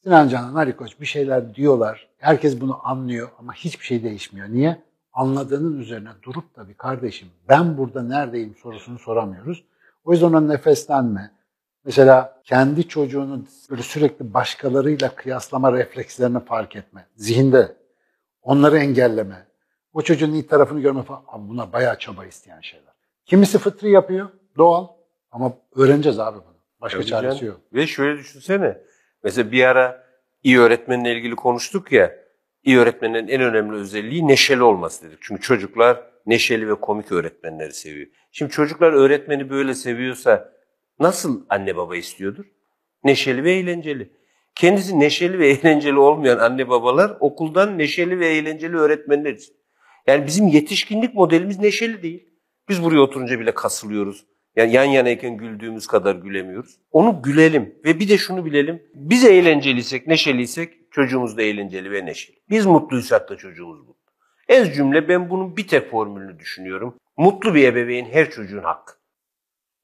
Sinan 0.04 0.28
Canan, 0.28 0.56
Ali 0.56 0.76
Koç 0.76 1.00
bir 1.00 1.06
şeyler 1.06 1.56
diyorlar. 1.56 2.10
Herkes 2.18 2.62
bunu 2.62 2.80
anlıyor 2.84 3.30
ama 3.40 3.54
hiçbir 3.54 3.86
şey 3.86 4.04
değişmiyor. 4.04 4.50
Niye? 4.50 4.82
Anladığının 5.14 5.80
üzerine 5.80 6.10
durup 6.24 6.56
da 6.56 6.68
bir 6.68 6.74
kardeşim 6.74 7.28
ben 7.50 7.78
burada 7.78 8.04
neredeyim 8.04 8.56
sorusunu 8.56 9.00
soramıyoruz. 9.00 9.64
O 10.04 10.12
yüzden 10.12 10.28
ona 10.28 10.42
nefeslenme. 10.42 11.32
Mesela 11.86 12.42
kendi 12.44 12.88
çocuğunu 12.88 13.46
böyle 13.70 13.82
sürekli 13.82 14.34
başkalarıyla 14.34 15.16
kıyaslama 15.16 15.74
reflekslerini 15.74 16.46
fark 16.46 16.76
etme. 16.76 17.06
Zihinde. 17.16 17.76
Onları 18.42 18.78
engelleme. 18.78 19.48
O 19.94 20.02
çocuğun 20.02 20.32
iyi 20.32 20.48
tarafını 20.48 20.82
görme 20.82 21.04
falan. 21.04 21.24
Abi 21.28 21.50
bunlar 21.50 21.74
bayağı 21.74 22.00
çaba 22.00 22.26
isteyen 22.26 22.62
şeyler. 22.62 22.94
Kimisi 23.26 23.58
fıtri 23.58 23.92
yapıyor. 23.92 24.30
Doğal. 24.58 24.88
Ama 25.32 25.54
öğreneceğiz 25.76 26.20
abi 26.20 26.38
bunu. 26.38 26.58
Başka 26.82 27.00
Tabii 27.00 27.10
çaresi 27.10 27.46
yok. 27.46 27.62
Ve 27.74 27.88
şöyle 27.88 28.18
düşünsene. 28.20 28.78
Mesela 29.24 29.52
bir 29.52 29.64
ara 29.64 30.04
iyi 30.44 30.60
öğretmenle 30.60 31.16
ilgili 31.16 31.36
konuştuk 31.36 31.92
ya. 31.92 32.16
İyi 32.64 32.80
öğretmenin 32.80 33.28
en 33.28 33.42
önemli 33.42 33.76
özelliği 33.76 34.28
neşeli 34.28 34.64
olması 34.64 35.06
dedik. 35.06 35.20
Çünkü 35.22 35.42
çocuklar 35.42 36.11
neşeli 36.26 36.70
ve 36.70 36.76
komik 36.76 37.12
öğretmenleri 37.12 37.74
seviyor. 37.74 38.08
Şimdi 38.32 38.52
çocuklar 38.52 38.94
öğretmeni 38.94 39.50
böyle 39.50 39.74
seviyorsa 39.74 40.54
nasıl 41.00 41.46
anne 41.50 41.78
baba 41.78 41.96
istiyordur? 41.96 42.46
Neşeli 43.04 43.44
ve 43.44 43.52
eğlenceli. 43.52 44.12
Kendisi 44.56 45.00
neşeli 45.00 45.40
ve 45.40 45.48
eğlenceli 45.52 46.00
olmayan 46.00 46.38
anne 46.38 46.70
babalar 46.70 47.18
okuldan 47.20 47.78
neşeli 47.78 48.20
ve 48.20 48.28
eğlenceli 48.28 48.78
öğretmenler 48.78 49.34
için. 49.34 49.56
Yani 50.08 50.28
bizim 50.28 50.48
yetişkinlik 50.48 51.16
modelimiz 51.16 51.60
neşeli 51.60 52.04
değil. 52.04 52.28
Biz 52.70 52.84
buraya 52.84 53.00
oturunca 53.00 53.40
bile 53.40 53.54
kasılıyoruz. 53.54 54.26
Yani 54.56 54.74
yan 54.74 54.84
yanayken 54.84 55.38
güldüğümüz 55.38 55.88
kadar 55.88 56.16
gülemiyoruz. 56.16 56.80
Onu 56.92 57.22
gülelim 57.22 57.76
ve 57.86 58.00
bir 58.00 58.10
de 58.10 58.18
şunu 58.18 58.46
bilelim. 58.46 58.84
Biz 58.94 59.26
eğlenceliysek, 59.26 60.08
neşeliysek 60.08 60.92
çocuğumuz 60.92 61.38
da 61.38 61.42
eğlenceli 61.42 61.92
ve 61.92 62.06
neşeli. 62.06 62.38
Biz 62.50 62.66
mutluysak 62.66 63.30
da 63.30 63.38
çocuğumuz 63.38 63.80
mutlu. 63.80 64.01
Ez 64.52 64.76
cümle 64.76 65.08
ben 65.08 65.30
bunun 65.30 65.58
bir 65.58 65.68
tek 65.68 65.92
formülünü 65.92 66.40
düşünüyorum. 66.40 66.96
Mutlu 67.18 67.56
bir 67.56 67.68
ebeveyn 67.68 68.06
her 68.06 68.30
çocuğun 68.30 68.64
hakkı. 68.64 68.94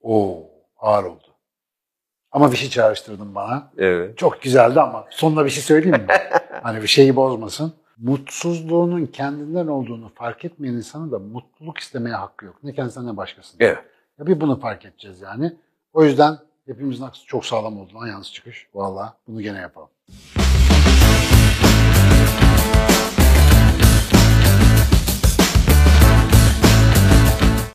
Oo, 0.00 0.42
ağır 0.78 1.04
oldu. 1.04 1.26
Ama 2.32 2.52
bir 2.52 2.56
şey 2.56 2.68
çağrıştırdın 2.68 3.34
bana. 3.34 3.70
Evet. 3.78 4.18
Çok 4.18 4.42
güzeldi 4.42 4.80
ama 4.80 5.06
sonuna 5.10 5.44
bir 5.44 5.50
şey 5.50 5.62
söyleyeyim 5.62 6.06
mi? 6.06 6.06
hani 6.62 6.82
bir 6.82 6.86
şeyi 6.86 7.16
bozmasın. 7.16 7.72
Mutsuzluğunun 7.98 9.06
kendinden 9.06 9.66
olduğunu 9.66 10.12
fark 10.14 10.44
etmeyen 10.44 10.74
insanın 10.74 11.12
da 11.12 11.18
mutluluk 11.18 11.78
istemeye 11.78 12.16
hakkı 12.16 12.44
yok. 12.44 12.56
Ne 12.62 12.74
kendisinden 12.74 13.12
ne 13.12 13.16
başkasından. 13.16 13.66
Evet. 13.66 13.78
Ya 14.18 14.26
bir 14.26 14.40
bunu 14.40 14.60
fark 14.60 14.84
edeceğiz 14.84 15.20
yani. 15.20 15.52
O 15.92 16.04
yüzden 16.04 16.38
hepimizin 16.66 17.04
aksı 17.04 17.26
çok 17.26 17.46
sağlam 17.46 17.80
oldu 17.80 17.94
lan 17.94 18.06
yalnız 18.06 18.32
çıkış. 18.32 18.66
Vallahi 18.74 19.12
bunu 19.28 19.42
gene 19.42 19.58
yapalım. 19.58 19.88